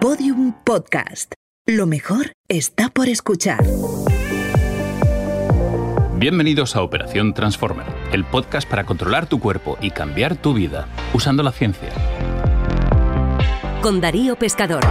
Podium 0.00 0.52
Podcast. 0.62 1.32
Lo 1.66 1.84
mejor 1.84 2.30
está 2.48 2.88
por 2.88 3.08
escuchar. 3.08 3.64
Bienvenidos 6.14 6.76
a 6.76 6.82
Operación 6.82 7.34
Transformer, 7.34 7.86
el 8.12 8.24
podcast 8.24 8.68
para 8.68 8.84
controlar 8.84 9.26
tu 9.26 9.40
cuerpo 9.40 9.76
y 9.80 9.90
cambiar 9.90 10.36
tu 10.36 10.54
vida 10.54 10.86
usando 11.14 11.42
la 11.42 11.50
ciencia. 11.50 11.88
Con 13.82 14.00
Darío 14.00 14.36
Pescador. 14.36 14.84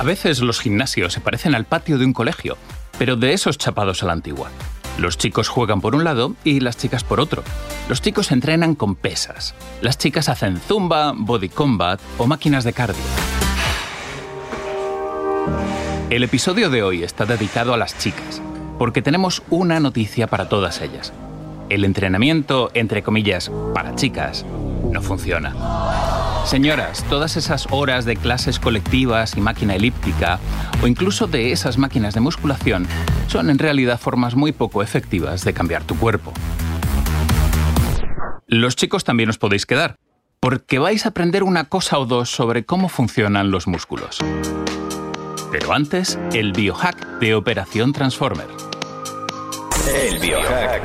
A 0.00 0.04
veces 0.04 0.40
los 0.40 0.58
gimnasios 0.58 1.12
se 1.12 1.20
parecen 1.20 1.54
al 1.54 1.66
patio 1.66 1.98
de 1.98 2.04
un 2.04 2.12
colegio, 2.12 2.56
pero 2.98 3.14
de 3.14 3.32
esos 3.32 3.58
chapados 3.58 4.02
a 4.02 4.06
la 4.06 4.12
antigua. 4.12 4.50
Los 4.98 5.16
chicos 5.16 5.48
juegan 5.48 5.80
por 5.80 5.94
un 5.94 6.04
lado 6.04 6.34
y 6.44 6.60
las 6.60 6.76
chicas 6.76 7.02
por 7.02 7.20
otro. 7.20 7.42
Los 7.88 8.02
chicos 8.02 8.30
entrenan 8.30 8.74
con 8.74 8.94
pesas. 8.94 9.54
Las 9.80 9.98
chicas 9.98 10.28
hacen 10.28 10.58
zumba, 10.58 11.12
body 11.16 11.48
combat 11.48 12.00
o 12.18 12.26
máquinas 12.26 12.64
de 12.64 12.72
cardio. 12.72 13.02
El 16.10 16.22
episodio 16.24 16.68
de 16.68 16.82
hoy 16.82 17.02
está 17.02 17.24
dedicado 17.24 17.72
a 17.72 17.78
las 17.78 17.96
chicas, 17.96 18.42
porque 18.78 19.00
tenemos 19.00 19.42
una 19.48 19.80
noticia 19.80 20.26
para 20.26 20.48
todas 20.48 20.82
ellas. 20.82 21.12
El 21.70 21.86
entrenamiento, 21.86 22.70
entre 22.74 23.02
comillas, 23.02 23.50
para 23.72 23.94
chicas, 23.94 24.44
no 24.90 25.00
funciona. 25.00 25.54
Señoras, 26.44 27.04
todas 27.08 27.36
esas 27.36 27.66
horas 27.70 28.04
de 28.04 28.16
clases 28.16 28.58
colectivas 28.58 29.36
y 29.36 29.40
máquina 29.40 29.74
elíptica, 29.74 30.38
o 30.82 30.86
incluso 30.86 31.26
de 31.26 31.52
esas 31.52 31.78
máquinas 31.78 32.14
de 32.14 32.20
musculación, 32.20 32.86
son 33.28 33.48
en 33.48 33.58
realidad 33.58 33.98
formas 33.98 34.34
muy 34.34 34.52
poco 34.52 34.82
efectivas 34.82 35.44
de 35.44 35.54
cambiar 35.54 35.84
tu 35.84 35.96
cuerpo. 35.96 36.32
Los 38.46 38.76
chicos 38.76 39.04
también 39.04 39.30
os 39.30 39.38
podéis 39.38 39.64
quedar, 39.64 39.96
porque 40.40 40.78
vais 40.78 41.06
a 41.06 41.10
aprender 41.10 41.42
una 41.42 41.64
cosa 41.64 41.98
o 41.98 42.04
dos 42.04 42.28
sobre 42.28 42.66
cómo 42.66 42.88
funcionan 42.88 43.50
los 43.50 43.66
músculos. 43.66 44.18
Pero 45.50 45.72
antes, 45.72 46.18
el 46.32 46.52
biohack 46.52 47.18
de 47.18 47.34
Operación 47.34 47.92
Transformer. 47.92 48.71
El 49.88 50.20
biohack, 50.20 50.82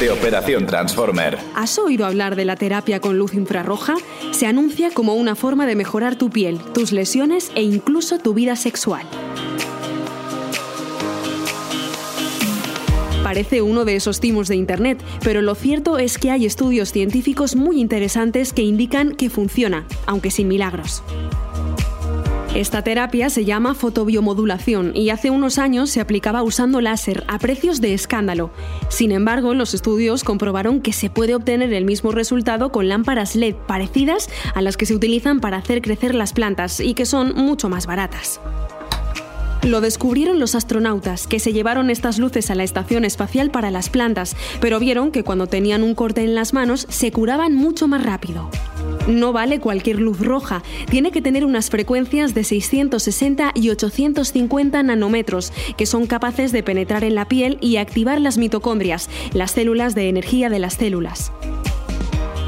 de 0.00 0.10
Operación 0.10 0.66
Transformer. 0.66 1.38
¿Has 1.54 1.78
oído 1.78 2.04
hablar 2.04 2.34
de 2.34 2.44
la 2.44 2.56
terapia 2.56 3.00
con 3.00 3.18
luz 3.18 3.34
infrarroja? 3.34 3.94
Se 4.32 4.46
anuncia 4.46 4.90
como 4.90 5.14
una 5.14 5.36
forma 5.36 5.64
de 5.64 5.76
mejorar 5.76 6.16
tu 6.16 6.28
piel, 6.28 6.58
tus 6.74 6.90
lesiones 6.90 7.52
e 7.54 7.62
incluso 7.62 8.18
tu 8.18 8.34
vida 8.34 8.56
sexual. 8.56 9.06
Parece 13.22 13.62
uno 13.62 13.84
de 13.84 13.94
esos 13.94 14.18
timos 14.18 14.48
de 14.48 14.56
Internet, 14.56 15.00
pero 15.22 15.40
lo 15.40 15.54
cierto 15.54 15.96
es 15.98 16.18
que 16.18 16.32
hay 16.32 16.46
estudios 16.46 16.90
científicos 16.90 17.54
muy 17.54 17.80
interesantes 17.80 18.52
que 18.52 18.62
indican 18.62 19.14
que 19.14 19.30
funciona, 19.30 19.86
aunque 20.06 20.32
sin 20.32 20.48
milagros. 20.48 21.02
Esta 22.54 22.82
terapia 22.82 23.30
se 23.30 23.44
llama 23.44 23.74
fotobiomodulación 23.74 24.92
y 24.94 25.10
hace 25.10 25.28
unos 25.30 25.58
años 25.58 25.90
se 25.90 26.00
aplicaba 26.00 26.44
usando 26.44 26.80
láser 26.80 27.24
a 27.26 27.40
precios 27.40 27.80
de 27.80 27.94
escándalo. 27.94 28.52
Sin 28.88 29.10
embargo, 29.10 29.54
los 29.54 29.74
estudios 29.74 30.22
comprobaron 30.22 30.80
que 30.80 30.92
se 30.92 31.10
puede 31.10 31.34
obtener 31.34 31.72
el 31.72 31.84
mismo 31.84 32.12
resultado 32.12 32.70
con 32.70 32.88
lámparas 32.88 33.34
LED 33.34 33.56
parecidas 33.66 34.30
a 34.54 34.62
las 34.62 34.76
que 34.76 34.86
se 34.86 34.94
utilizan 34.94 35.40
para 35.40 35.56
hacer 35.56 35.82
crecer 35.82 36.14
las 36.14 36.32
plantas 36.32 36.78
y 36.78 36.94
que 36.94 37.06
son 37.06 37.34
mucho 37.34 37.68
más 37.68 37.88
baratas. 37.88 38.40
Lo 39.64 39.80
descubrieron 39.80 40.38
los 40.38 40.54
astronautas, 40.54 41.26
que 41.26 41.40
se 41.40 41.52
llevaron 41.52 41.90
estas 41.90 42.18
luces 42.18 42.50
a 42.50 42.54
la 42.54 42.62
estación 42.62 43.04
espacial 43.04 43.50
para 43.50 43.72
las 43.72 43.88
plantas, 43.88 44.36
pero 44.60 44.78
vieron 44.78 45.10
que 45.10 45.24
cuando 45.24 45.48
tenían 45.48 45.82
un 45.82 45.96
corte 45.96 46.22
en 46.22 46.36
las 46.36 46.52
manos 46.52 46.86
se 46.88 47.10
curaban 47.10 47.56
mucho 47.56 47.88
más 47.88 48.04
rápido. 48.04 48.48
No 49.06 49.32
vale 49.32 49.60
cualquier 49.60 50.00
luz 50.00 50.20
roja, 50.20 50.62
tiene 50.90 51.10
que 51.10 51.20
tener 51.20 51.44
unas 51.44 51.68
frecuencias 51.68 52.32
de 52.32 52.42
660 52.42 53.52
y 53.54 53.68
850 53.68 54.82
nanómetros, 54.82 55.52
que 55.76 55.84
son 55.84 56.06
capaces 56.06 56.52
de 56.52 56.62
penetrar 56.62 57.04
en 57.04 57.14
la 57.14 57.28
piel 57.28 57.58
y 57.60 57.76
activar 57.76 58.20
las 58.20 58.38
mitocondrias, 58.38 59.10
las 59.34 59.50
células 59.50 59.94
de 59.94 60.08
energía 60.08 60.48
de 60.48 60.58
las 60.58 60.74
células. 60.74 61.32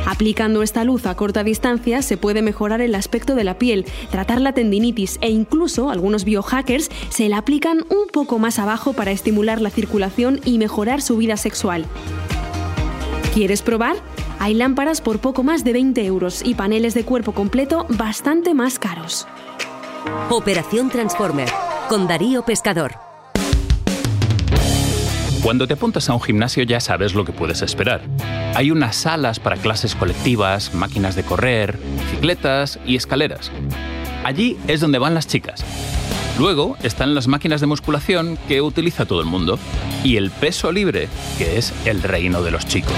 Aplicando 0.06 0.62
esta 0.62 0.84
luz 0.84 1.04
a 1.06 1.16
corta 1.16 1.42
distancia 1.42 2.00
se 2.00 2.16
puede 2.16 2.40
mejorar 2.40 2.80
el 2.80 2.94
aspecto 2.94 3.34
de 3.34 3.42
la 3.44 3.58
piel, 3.58 3.84
tratar 4.10 4.40
la 4.40 4.52
tendinitis 4.52 5.18
e 5.20 5.30
incluso 5.30 5.90
algunos 5.90 6.24
biohackers 6.24 6.90
se 7.10 7.28
la 7.28 7.38
aplican 7.38 7.84
un 7.90 8.06
poco 8.12 8.38
más 8.38 8.60
abajo 8.60 8.92
para 8.92 9.10
estimular 9.10 9.60
la 9.60 9.70
circulación 9.70 10.40
y 10.44 10.58
mejorar 10.58 11.02
su 11.02 11.16
vida 11.16 11.36
sexual. 11.36 11.84
¿Quieres 13.34 13.62
probar? 13.62 13.96
Hay 14.38 14.54
lámparas 14.54 15.00
por 15.00 15.18
poco 15.18 15.42
más 15.42 15.64
de 15.64 15.72
20 15.72 16.04
euros 16.04 16.42
y 16.44 16.54
paneles 16.54 16.94
de 16.94 17.04
cuerpo 17.04 17.32
completo 17.32 17.86
bastante 17.88 18.54
más 18.54 18.78
caros. 18.78 19.26
Operación 20.30 20.90
Transformer 20.90 21.48
con 21.88 22.06
Darío 22.06 22.44
Pescador. 22.44 22.92
Cuando 25.42 25.66
te 25.66 25.74
apuntas 25.74 26.08
a 26.08 26.14
un 26.14 26.20
gimnasio 26.20 26.64
ya 26.64 26.80
sabes 26.80 27.14
lo 27.14 27.24
que 27.24 27.32
puedes 27.32 27.62
esperar. 27.62 28.02
Hay 28.54 28.70
unas 28.70 28.96
salas 28.96 29.38
para 29.38 29.56
clases 29.56 29.94
colectivas, 29.94 30.74
máquinas 30.74 31.14
de 31.14 31.22
correr, 31.22 31.78
bicicletas 32.00 32.78
y 32.84 32.96
escaleras. 32.96 33.50
Allí 34.24 34.56
es 34.66 34.80
donde 34.80 34.98
van 34.98 35.14
las 35.14 35.28
chicas. 35.28 35.64
Luego 36.38 36.76
están 36.82 37.14
las 37.14 37.28
máquinas 37.28 37.60
de 37.60 37.66
musculación 37.68 38.38
que 38.48 38.60
utiliza 38.60 39.06
todo 39.06 39.20
el 39.20 39.26
mundo. 39.26 39.58
Y 40.04 40.16
el 40.16 40.30
peso 40.30 40.72
libre, 40.72 41.08
que 41.38 41.56
es 41.56 41.72
el 41.86 42.02
reino 42.02 42.42
de 42.42 42.50
los 42.50 42.66
chicos. 42.66 42.92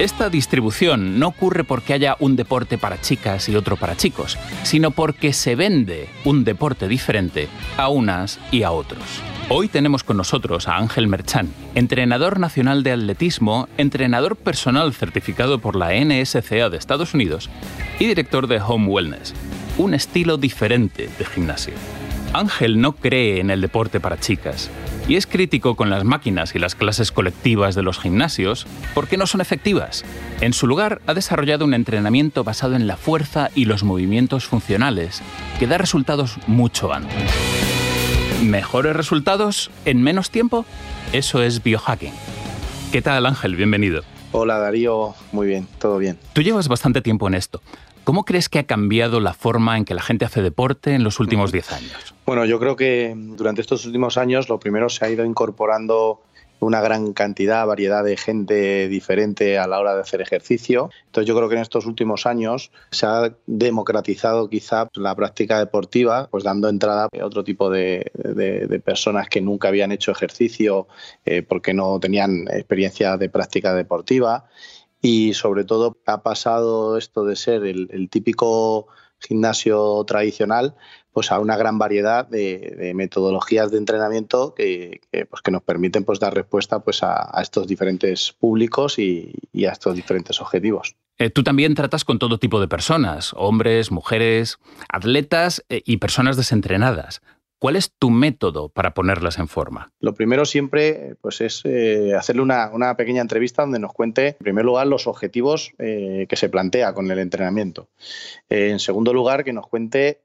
Esta 0.00 0.30
distribución 0.30 1.18
no 1.18 1.28
ocurre 1.28 1.62
porque 1.62 1.92
haya 1.92 2.16
un 2.20 2.34
deporte 2.34 2.78
para 2.78 3.02
chicas 3.02 3.50
y 3.50 3.54
otro 3.54 3.76
para 3.76 3.98
chicos, 3.98 4.38
sino 4.62 4.92
porque 4.92 5.34
se 5.34 5.56
vende 5.56 6.08
un 6.24 6.42
deporte 6.42 6.88
diferente 6.88 7.48
a 7.76 7.90
unas 7.90 8.40
y 8.50 8.62
a 8.62 8.70
otros. 8.70 9.02
Hoy 9.50 9.68
tenemos 9.68 10.02
con 10.02 10.16
nosotros 10.16 10.68
a 10.68 10.78
Ángel 10.78 11.06
Merchan, 11.06 11.50
entrenador 11.74 12.40
nacional 12.40 12.82
de 12.82 12.92
atletismo, 12.92 13.68
entrenador 13.76 14.36
personal 14.36 14.94
certificado 14.94 15.58
por 15.58 15.76
la 15.76 15.90
NSCA 15.92 16.70
de 16.70 16.78
Estados 16.78 17.12
Unidos 17.12 17.50
y 17.98 18.06
director 18.06 18.46
de 18.46 18.58
Home 18.58 18.86
Wellness, 18.86 19.34
un 19.76 19.92
estilo 19.92 20.38
diferente 20.38 21.10
de 21.18 21.24
gimnasio. 21.26 21.74
Ángel 22.32 22.80
no 22.80 22.92
cree 22.92 23.38
en 23.38 23.50
el 23.50 23.60
deporte 23.60 24.00
para 24.00 24.18
chicas 24.18 24.70
y 25.10 25.16
es 25.16 25.26
crítico 25.26 25.74
con 25.74 25.90
las 25.90 26.04
máquinas 26.04 26.54
y 26.54 26.60
las 26.60 26.76
clases 26.76 27.10
colectivas 27.10 27.74
de 27.74 27.82
los 27.82 27.98
gimnasios 27.98 28.68
porque 28.94 29.16
no 29.16 29.26
son 29.26 29.40
efectivas. 29.40 30.04
En 30.40 30.52
su 30.52 30.68
lugar, 30.68 31.02
ha 31.08 31.14
desarrollado 31.14 31.64
un 31.64 31.74
entrenamiento 31.74 32.44
basado 32.44 32.76
en 32.76 32.86
la 32.86 32.96
fuerza 32.96 33.50
y 33.56 33.64
los 33.64 33.82
movimientos 33.82 34.44
funcionales 34.44 35.20
que 35.58 35.66
da 35.66 35.78
resultados 35.78 36.36
mucho 36.46 36.92
antes. 36.92 37.28
¿Mejores 38.44 38.94
resultados 38.94 39.72
en 39.84 40.00
menos 40.00 40.30
tiempo? 40.30 40.64
Eso 41.12 41.42
es 41.42 41.60
biohacking. 41.60 42.12
¿Qué 42.92 43.02
tal 43.02 43.26
Ángel? 43.26 43.56
Bienvenido. 43.56 44.04
Hola 44.30 44.58
Darío, 44.58 45.16
muy 45.32 45.48
bien, 45.48 45.66
todo 45.80 45.98
bien. 45.98 46.18
Tú 46.34 46.42
llevas 46.42 46.68
bastante 46.68 47.02
tiempo 47.02 47.26
en 47.26 47.34
esto. 47.34 47.60
¿Cómo 48.04 48.24
crees 48.24 48.48
que 48.48 48.58
ha 48.58 48.64
cambiado 48.64 49.20
la 49.20 49.34
forma 49.34 49.76
en 49.76 49.84
que 49.84 49.94
la 49.94 50.02
gente 50.02 50.24
hace 50.24 50.42
deporte 50.42 50.94
en 50.94 51.04
los 51.04 51.20
últimos 51.20 51.52
10 51.52 51.72
años? 51.72 52.14
Bueno, 52.26 52.44
yo 52.44 52.58
creo 52.58 52.76
que 52.76 53.14
durante 53.16 53.60
estos 53.60 53.86
últimos 53.86 54.16
años 54.16 54.48
lo 54.48 54.58
primero 54.58 54.88
se 54.88 55.04
ha 55.04 55.10
ido 55.10 55.24
incorporando 55.24 56.22
una 56.60 56.80
gran 56.80 57.12
cantidad, 57.12 57.66
variedad 57.66 58.04
de 58.04 58.16
gente 58.16 58.88
diferente 58.88 59.58
a 59.58 59.66
la 59.66 59.80
hora 59.80 59.94
de 59.94 60.02
hacer 60.02 60.20
ejercicio. 60.20 60.90
Entonces 61.06 61.26
yo 61.26 61.34
creo 61.34 61.48
que 61.48 61.56
en 61.56 61.62
estos 61.62 61.86
últimos 61.86 62.26
años 62.26 62.70
se 62.90 63.06
ha 63.06 63.34
democratizado 63.46 64.48
quizá 64.48 64.88
la 64.94 65.14
práctica 65.16 65.58
deportiva, 65.58 66.28
pues 66.30 66.44
dando 66.44 66.68
entrada 66.68 67.08
a 67.20 67.26
otro 67.26 67.44
tipo 67.44 67.70
de, 67.70 68.10
personas 68.84 69.28
que 69.28 69.40
nunca 69.40 69.68
habían 69.68 69.92
hecho 69.92 70.12
ejercicio 70.12 70.86
eh, 71.24 71.42
porque 71.42 71.74
no 71.74 71.98
tenían 71.98 72.46
experiencia 72.48 73.16
de 73.16 73.28
práctica 73.28 73.74
deportiva 73.74 74.46
y 75.00 75.34
sobre 75.34 75.64
todo 75.64 75.98
ha 76.06 76.22
pasado 76.22 76.96
esto 76.96 77.24
de 77.24 77.36
ser 77.36 77.64
el, 77.64 78.08
típico 78.10 78.88
gimnasio 79.18 80.04
tradicional 80.04 80.74
pues 81.12 81.32
a 81.32 81.40
una 81.40 81.56
gran 81.56 81.78
variedad 81.78 82.26
de, 82.26 82.92
metodologías 82.94 83.70
de 83.70 83.78
entrenamiento 83.78 84.54
que, 84.54 85.00
pues 85.28 85.42
que 85.42 85.50
nos 85.50 85.62
permiten 85.62 86.04
pues 86.04 86.20
dar 86.20 86.34
respuesta 86.34 86.80
pues 86.80 87.02
a, 87.02 87.30
estos 87.42 87.66
diferentes 87.66 88.32
públicos 88.32 88.98
y, 88.98 89.32
a 89.66 89.72
estos 89.72 89.94
diferentes 89.94 90.40
objetivos. 90.40 90.94
Eh, 91.18 91.28
tú 91.28 91.42
también 91.42 91.74
tratas 91.74 92.04
con 92.04 92.18
todo 92.18 92.38
tipo 92.38 92.60
de 92.60 92.68
personas, 92.68 93.34
hombres, 93.36 93.90
mujeres, 93.90 94.58
atletas 94.88 95.64
eh, 95.68 95.82
y 95.84 95.98
personas 95.98 96.36
desentrenadas. 96.36 97.20
¿Cuál 97.60 97.76
es 97.76 97.92
tu 97.92 98.10
método 98.10 98.70
para 98.70 98.94
ponerlas 98.94 99.38
en 99.38 99.46
forma? 99.46 99.92
Lo 100.00 100.14
primero 100.14 100.44
siempre 100.44 101.14
pues, 101.20 101.40
es 101.40 101.60
eh, 101.64 102.14
hacerle 102.16 102.42
una, 102.42 102.96
pequeña 102.96 103.22
entrevista 103.22 103.62
donde 103.62 103.78
nos 103.78 103.92
cuente, 103.92 104.28
en 104.28 104.36
primer 104.38 104.64
lugar, 104.64 104.88
los 104.88 105.06
objetivos 105.06 105.72
eh, 105.78 106.26
que 106.28 106.36
se 106.36 106.48
plantea 106.48 106.94
con 106.94 107.08
el 107.10 107.18
entrenamiento. 107.18 107.88
en 108.48 108.80
segundo 108.80 109.12
lugar, 109.12 109.44
que 109.44 109.52
nos 109.52 109.68
cuente 109.68 110.22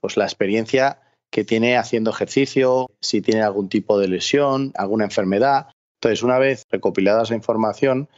pues, 0.00 0.16
la 0.16 0.24
experiencia 0.24 0.98
que 1.30 1.44
tiene 1.44 1.76
haciendo 1.76 2.10
ejercicio, 2.10 2.90
si 3.00 3.20
tiene 3.20 3.42
algún 3.42 3.68
tipo 3.68 3.98
de 3.98 4.08
lesión, 4.08 4.72
alguna 4.74 5.04
enfermedad. 5.04 5.68
Entonces, 6.00 6.22
una 6.22 6.38
vez 6.38 6.64
recopilada 6.70 7.22
esa 7.22 7.34
información, 7.34 8.08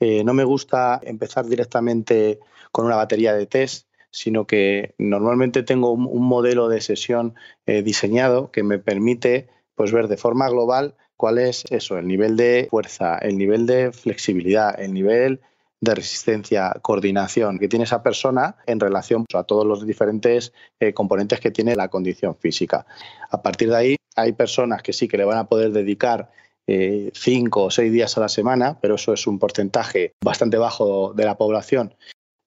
eh, 0.00 0.24
no 0.24 0.34
me 0.34 0.44
gusta 0.44 1.00
empezar 1.02 1.46
directamente 1.46 2.40
con 2.72 2.86
una 2.86 2.96
batería 2.96 3.34
de 3.34 3.46
test, 3.46 3.86
sino 4.14 4.46
que 4.46 4.94
normalmente 4.96 5.64
tengo 5.64 5.90
un, 5.90 6.24
modelo 6.24 6.68
de 6.68 6.80
sesión 6.80 7.34
eh, 7.66 7.82
diseñado 7.82 8.52
que 8.52 8.62
me 8.62 8.78
permite 8.78 9.48
pues, 9.74 9.90
ver 9.90 10.06
de 10.06 10.16
forma 10.16 10.48
global 10.48 10.94
cuál 11.16 11.38
es 11.38 11.64
eso, 11.70 11.98
el 11.98 12.06
nivel 12.06 12.36
de 12.36 12.68
fuerza, 12.70 13.18
el 13.18 13.36
nivel 13.36 13.66
de 13.66 13.90
flexibilidad, 13.90 14.80
el 14.80 14.94
nivel 14.94 15.40
de 15.80 15.94
resistencia, 15.96 16.76
coordinación 16.80 17.58
que 17.58 17.66
tiene 17.66 17.86
esa 17.86 18.04
persona 18.04 18.56
en 18.66 18.78
relación 18.78 19.26
a 19.34 19.42
todos 19.42 19.66
los 19.66 19.84
diferentes 19.84 20.52
eh, 20.78 20.94
componentes 20.94 21.40
que 21.40 21.50
tiene 21.50 21.74
la 21.74 21.88
condición 21.88 22.36
física. 22.36 22.86
A 23.30 23.42
partir 23.42 23.68
de 23.70 23.76
ahí, 23.76 23.96
hay 24.14 24.32
personas 24.32 24.82
que 24.82 24.92
sí 24.92 25.08
que 25.08 25.18
le 25.18 25.24
van 25.24 25.38
a 25.38 25.48
poder 25.48 25.72
dedicar 25.72 26.30
eh, 26.68 27.10
cinco 27.14 27.64
o 27.64 27.70
seis 27.70 27.92
días 27.92 28.16
a 28.16 28.20
la 28.20 28.28
semana, 28.28 28.78
pero 28.80 28.94
eso 28.94 29.12
es 29.12 29.26
un 29.26 29.40
porcentaje 29.40 30.12
bastante 30.24 30.56
bajo 30.56 31.12
de 31.14 31.24
la 31.24 31.36
población. 31.36 31.94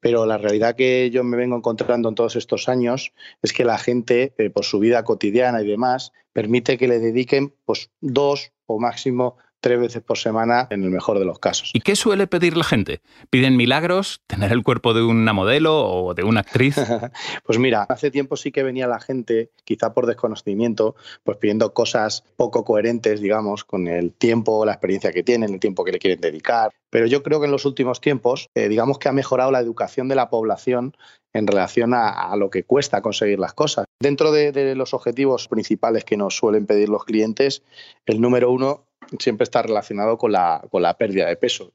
Pero 0.07 0.25
la 0.25 0.38
realidad 0.38 0.77
que 0.77 1.09
yo 1.09 1.25
me 1.25 1.36
vengo 1.36 1.57
encontrando 1.57 2.07
en 2.07 2.15
todos 2.15 2.38
estos 2.38 2.69
años 2.69 3.12
es 3.42 3.51
que 3.51 3.65
la 3.65 3.77
gente, 3.77 4.33
eh, 4.38 4.50
por 4.50 4.63
su 4.63 4.80
vida 4.80 5.04
cotidiana 5.04 5.62
y 5.62 5.68
demás, 5.68 6.13
permite 6.31 6.77
que 6.77 6.88
le 6.88 7.00
dediquen 7.00 7.54
pues, 7.65 7.92
dos 8.00 8.54
o 8.68 8.80
máximo 8.80 9.36
tres 9.59 9.80
veces 9.80 10.01
por 10.01 10.18
semana 10.18 10.68
en 10.69 10.83
el 10.83 10.89
mejor 10.89 11.19
de 11.19 11.25
los 11.25 11.39
casos. 11.39 11.71
¿Y 11.74 11.81
qué 11.81 11.95
suele 11.95 12.27
pedir 12.27 12.57
la 12.57 12.63
gente? 12.63 13.01
¿Piden 13.30 13.57
milagros? 13.57 14.21
¿Tener 14.27 14.51
el 14.51 14.63
cuerpo 14.63 14.94
de 14.94 15.04
una 15.04 15.33
modelo 15.33 15.86
o 15.86 16.13
de 16.13 16.24
una 16.24 16.42
actriz? 16.42 16.75
pues 17.45 17.59
mira, 17.59 17.83
hace 17.89 18.12
tiempo 18.12 18.38
sí 18.38 18.51
que 18.51 18.63
venía 18.63 18.88
la 18.88 19.00
gente, 19.00 19.51
quizá 19.63 19.94
por 19.94 20.06
desconocimiento, 20.06 20.95
pues 21.24 21.38
pidiendo 21.38 21.74
cosas 21.74 22.24
poco 22.36 22.63
coherentes, 22.63 23.21
digamos, 23.21 23.63
con 23.63 23.88
el 23.88 24.13
tiempo, 24.13 24.65
la 24.65 24.74
experiencia 24.74 25.12
que 25.12 25.24
tienen, 25.24 25.54
el 25.54 25.59
tiempo 25.59 25.83
que 25.83 25.92
le 25.92 26.00
quieren 26.00 26.21
dedicar. 26.21 26.71
Pero 26.89 27.06
yo 27.06 27.21
creo 27.24 27.39
que 27.39 27.45
en 27.45 27.51
los 27.51 27.65
últimos 27.65 28.00
tiempos, 28.00 28.50
eh, 28.56 28.69
digamos 28.69 28.98
que 28.98 29.09
ha 29.09 29.13
mejorado 29.13 29.51
la 29.51 29.59
educación 29.59 30.07
de 30.07 30.15
la 30.15 30.30
población 30.30 30.95
en 31.33 31.45
relación 31.45 31.94
a, 31.94 32.36
lo 32.36 32.50
que 32.50 32.63
cuesta 32.63 33.01
conseguir 33.01 33.39
las 33.39 33.54
cosas. 33.54 33.86
Dentro 34.00 34.31
de, 34.31 34.75
los 34.75 34.94
objetivos 34.94 35.48
principales 35.48 36.04
que 36.04 36.18
nos 36.18 36.36
suelen 36.36 36.65
pedir 36.65 36.89
los 36.89 37.04
clientes, 37.06 37.63
el 38.06 38.21
número 38.21 38.51
uno 38.51 38.87
siempre 39.19 39.44
está 39.44 39.62
relacionado 39.62 40.18
con 40.18 40.31
la, 40.31 40.65
con 40.69 40.81
la 40.81 40.98
pérdida 40.98 41.27
de 41.27 41.36
peso. 41.36 41.74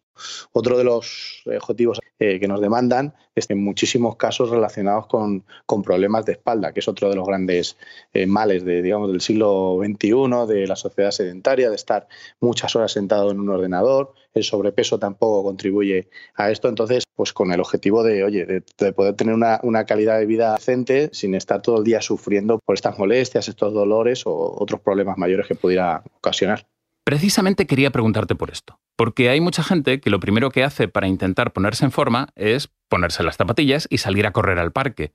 Otro 0.52 0.76
de 0.76 0.84
los 0.84 1.42
objetivos 1.46 2.00
eh, 2.18 2.38
que 2.38 2.48
nos 2.48 2.60
demandan 2.60 3.14
es 3.34 3.48
en 3.50 3.62
muchísimos 3.64 4.16
casos 4.16 4.50
relacionados 4.50 5.06
con, 5.06 5.44
problemas 5.82 6.26
de 6.26 6.32
espalda, 6.32 6.72
que 6.72 6.80
es 6.80 6.88
otro 6.88 7.08
de 7.08 7.16
los 7.16 7.26
grandes 7.26 7.78
eh, 8.12 8.26
males 8.26 8.64
de, 8.64 8.82
digamos, 8.82 9.10
del 9.10 9.22
siglo 9.22 9.78
XXI, 9.82 10.46
de 10.46 10.66
la 10.66 10.76
sociedad 10.76 11.10
sedentaria, 11.10 11.70
de 11.70 11.76
estar 11.76 12.06
muchas 12.40 12.76
horas 12.76 12.92
sentado 12.92 13.30
en 13.30 13.40
un 13.40 13.48
ordenador. 13.48 14.12
El 14.34 14.44
sobrepeso 14.44 14.98
tampoco 14.98 15.42
contribuye 15.42 16.10
a 16.34 16.50
esto. 16.50 16.68
Entonces, 16.68 17.04
pues 17.16 17.32
con 17.32 17.52
el 17.52 17.60
objetivo 17.60 18.02
de, 18.02 18.22
oye, 18.22 18.44
de, 18.44 18.92
poder 18.92 19.14
tener 19.14 19.34
una, 19.34 19.60
una, 19.62 19.86
calidad 19.86 20.18
de 20.18 20.26
vida 20.26 20.54
decente 20.54 21.10
sin 21.12 21.34
estar 21.34 21.62
todo 21.62 21.78
el 21.78 21.84
día 21.84 22.02
sufriendo 22.02 22.58
por 22.64 22.74
estas 22.74 22.98
molestias, 22.98 23.48
estos 23.48 23.72
dolores 23.72 24.26
o 24.26 24.56
otros 24.58 24.80
problemas 24.80 25.16
mayores 25.16 25.46
que 25.46 25.54
pudiera 25.54 26.02
ocasionar. 26.18 26.66
Precisamente 27.04 27.66
quería 27.66 27.90
preguntarte 27.90 28.36
por 28.36 28.50
esto, 28.50 28.78
porque 28.96 29.28
hay 29.28 29.40
mucha 29.40 29.64
gente 29.64 30.00
que 30.00 30.10
lo 30.10 30.20
primero 30.20 30.50
que 30.50 30.62
hace 30.62 30.86
para 30.86 31.08
intentar 31.08 31.52
ponerse 31.52 31.84
en 31.84 31.90
forma 31.90 32.28
es 32.36 32.70
ponerse 32.88 33.24
las 33.24 33.36
zapatillas 33.36 33.88
y 33.90 33.98
salir 33.98 34.26
a 34.26 34.32
correr 34.32 34.58
al 34.58 34.72
parque, 34.72 35.12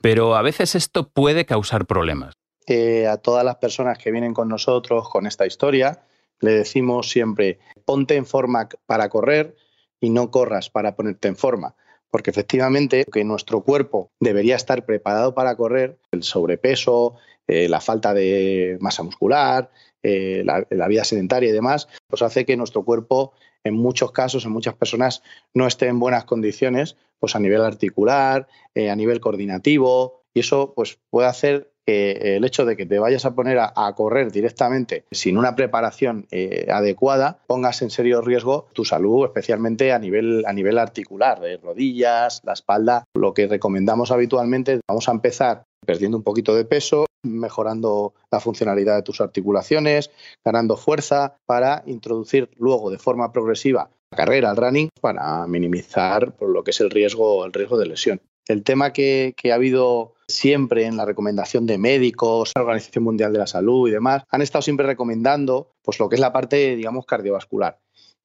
pero 0.00 0.36
a 0.36 0.42
veces 0.42 0.74
esto 0.74 1.08
puede 1.10 1.44
causar 1.44 1.86
problemas. 1.86 2.32
Eh, 2.66 3.06
a 3.06 3.18
todas 3.18 3.44
las 3.44 3.56
personas 3.56 3.98
que 3.98 4.10
vienen 4.10 4.32
con 4.32 4.48
nosotros 4.48 5.08
con 5.10 5.26
esta 5.26 5.46
historia, 5.46 6.00
le 6.40 6.52
decimos 6.52 7.10
siempre, 7.10 7.58
ponte 7.84 8.16
en 8.16 8.24
forma 8.24 8.68
para 8.86 9.08
correr 9.08 9.54
y 10.00 10.10
no 10.10 10.30
corras 10.30 10.70
para 10.70 10.96
ponerte 10.96 11.28
en 11.28 11.36
forma 11.36 11.74
porque 12.10 12.30
efectivamente 12.30 13.04
que 13.12 13.24
nuestro 13.24 13.62
cuerpo 13.62 14.10
debería 14.20 14.56
estar 14.56 14.84
preparado 14.84 15.34
para 15.34 15.56
correr, 15.56 15.98
el 16.10 16.22
sobrepeso, 16.22 17.16
eh, 17.46 17.68
la 17.68 17.80
falta 17.80 18.14
de 18.14 18.78
masa 18.80 19.02
muscular, 19.02 19.70
eh, 20.02 20.44
la, 20.44 20.88
vida 20.88 21.04
sedentaria 21.04 21.48
y 21.48 21.52
demás, 21.52 21.88
pues 22.08 22.22
hace 22.22 22.44
que 22.44 22.56
nuestro 22.56 22.84
cuerpo 22.84 23.32
en 23.64 23.74
muchos 23.74 24.12
casos, 24.12 24.44
en 24.44 24.52
muchas 24.52 24.74
personas, 24.74 25.22
no 25.54 25.66
esté 25.66 25.86
en 25.86 25.98
buenas 25.98 26.24
condiciones, 26.24 26.96
pues 27.18 27.34
a 27.34 27.40
nivel 27.40 27.62
articular, 27.62 28.46
eh, 28.74 28.90
a 28.90 28.96
nivel 28.96 29.20
coordinativo, 29.20 30.22
y 30.32 30.40
eso 30.40 30.72
pues 30.74 30.98
puede 31.10 31.28
hacer 31.28 31.72
que 31.88 32.36
el 32.36 32.44
hecho 32.44 32.66
de 32.66 32.76
que 32.76 32.84
te 32.84 32.98
vayas 32.98 33.24
a 33.24 33.34
poner 33.34 33.58
a, 33.58 33.94
correr 33.94 34.30
directamente 34.30 35.04
sin 35.10 35.38
una 35.38 35.56
preparación 35.56 36.26
eh, 36.30 36.66
adecuada 36.70 37.38
pongas 37.46 37.80
en 37.80 37.88
serio 37.88 38.20
riesgo 38.20 38.68
tu 38.74 38.84
salud, 38.84 39.24
especialmente 39.24 39.92
a 39.92 39.98
nivel, 39.98 40.44
a 40.46 40.52
nivel 40.52 40.76
articular, 40.76 41.40
de 41.40 41.56
rodillas, 41.56 42.42
la 42.44 42.52
espalda. 42.52 43.04
Lo 43.14 43.32
que 43.32 43.46
recomendamos 43.46 44.10
habitualmente, 44.10 44.80
vamos 44.86 45.08
a 45.08 45.12
empezar 45.12 45.64
perdiendo 45.86 46.18
un 46.18 46.22
poquito 46.22 46.54
de 46.54 46.66
peso, 46.66 47.06
mejorando 47.22 48.14
la 48.30 48.40
funcionalidad 48.40 48.96
de 48.96 49.02
tus 49.02 49.20
articulaciones, 49.20 50.10
ganando 50.44 50.76
fuerza 50.76 51.36
para 51.46 51.82
introducir 51.86 52.50
luego 52.56 52.90
de 52.90 52.98
forma 52.98 53.32
progresiva 53.32 53.90
la 54.10 54.16
carrera, 54.16 54.50
el 54.50 54.56
running, 54.56 54.88
para 55.00 55.46
minimizar 55.46 56.34
por 56.34 56.48
lo 56.48 56.64
que 56.64 56.70
es 56.70 56.80
el 56.80 56.90
riesgo, 56.90 57.44
el 57.44 57.52
riesgo 57.52 57.78
de 57.78 57.86
lesión. 57.86 58.20
El 58.46 58.64
tema 58.64 58.94
que, 58.94 59.34
ha 59.50 59.54
habido 59.54 60.14
siempre 60.26 60.86
en 60.86 60.96
la 60.96 61.04
recomendación 61.04 61.66
de 61.66 61.76
médicos, 61.76 62.52
Organización 62.56 63.04
Mundial 63.04 63.32
de 63.32 63.40
la 63.40 63.46
Salud 63.46 63.88
y 63.88 63.92
demás, 63.92 64.24
han 64.30 64.40
estado 64.40 64.62
siempre 64.62 64.86
recomendando 64.86 65.70
pues, 65.82 65.98
lo 66.00 66.08
que 66.08 66.14
es 66.16 66.20
la 66.20 66.32
parte, 66.32 66.74
digamos, 66.74 67.04
cardiovascular. 67.04 67.78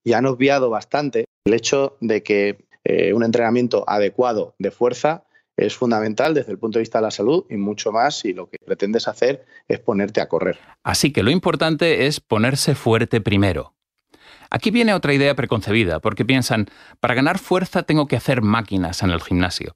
Y 0.06 0.13
han 0.13 0.25
obviado 0.25 0.69
bastante 0.69 1.25
el 1.45 1.54
hecho 1.54 1.98
de 2.00 2.24
que 2.24 2.66
eh, 2.86 3.13
un 3.13 3.24
entrenamiento 3.24 3.84
adecuado 3.88 4.56
de 4.60 4.72
fuerza 4.72 5.25
es 5.55 5.75
fundamental 5.75 6.33
desde 6.33 6.51
el 6.51 6.59
punto 6.59 6.79
de 6.79 6.81
vista 6.81 7.00
de 7.00 7.03
la 7.03 7.11
salud 7.11 7.45
y 7.50 7.57
mucho 7.57 7.91
más 7.91 8.19
si 8.19 8.33
lo 8.33 8.50
que 8.50 8.57
pretendes 8.65 9.07
hacer 9.07 9.45
es 9.67 9.79
ponerte 9.79 10.21
a 10.21 10.27
correr. 10.27 10.59
Así 10.83 11.11
que 11.11 11.23
lo 11.23 11.31
importante 11.31 12.07
es 12.07 12.19
ponerse 12.19 12.75
fuerte 12.75 13.21
primero. 13.21 13.73
Aquí 14.50 14.71
viene 14.71 14.94
otra 14.94 15.13
idea 15.13 15.35
preconcebida, 15.35 16.00
porque 16.00 16.25
piensan, 16.25 16.67
para 17.00 17.15
ganar 17.15 17.39
fuerza 17.39 17.83
tengo 17.83 18.07
que 18.07 18.15
hacer 18.15 18.41
máquinas 18.41 19.01
en 19.01 19.09
el 19.09 19.21
gimnasio. 19.21 19.75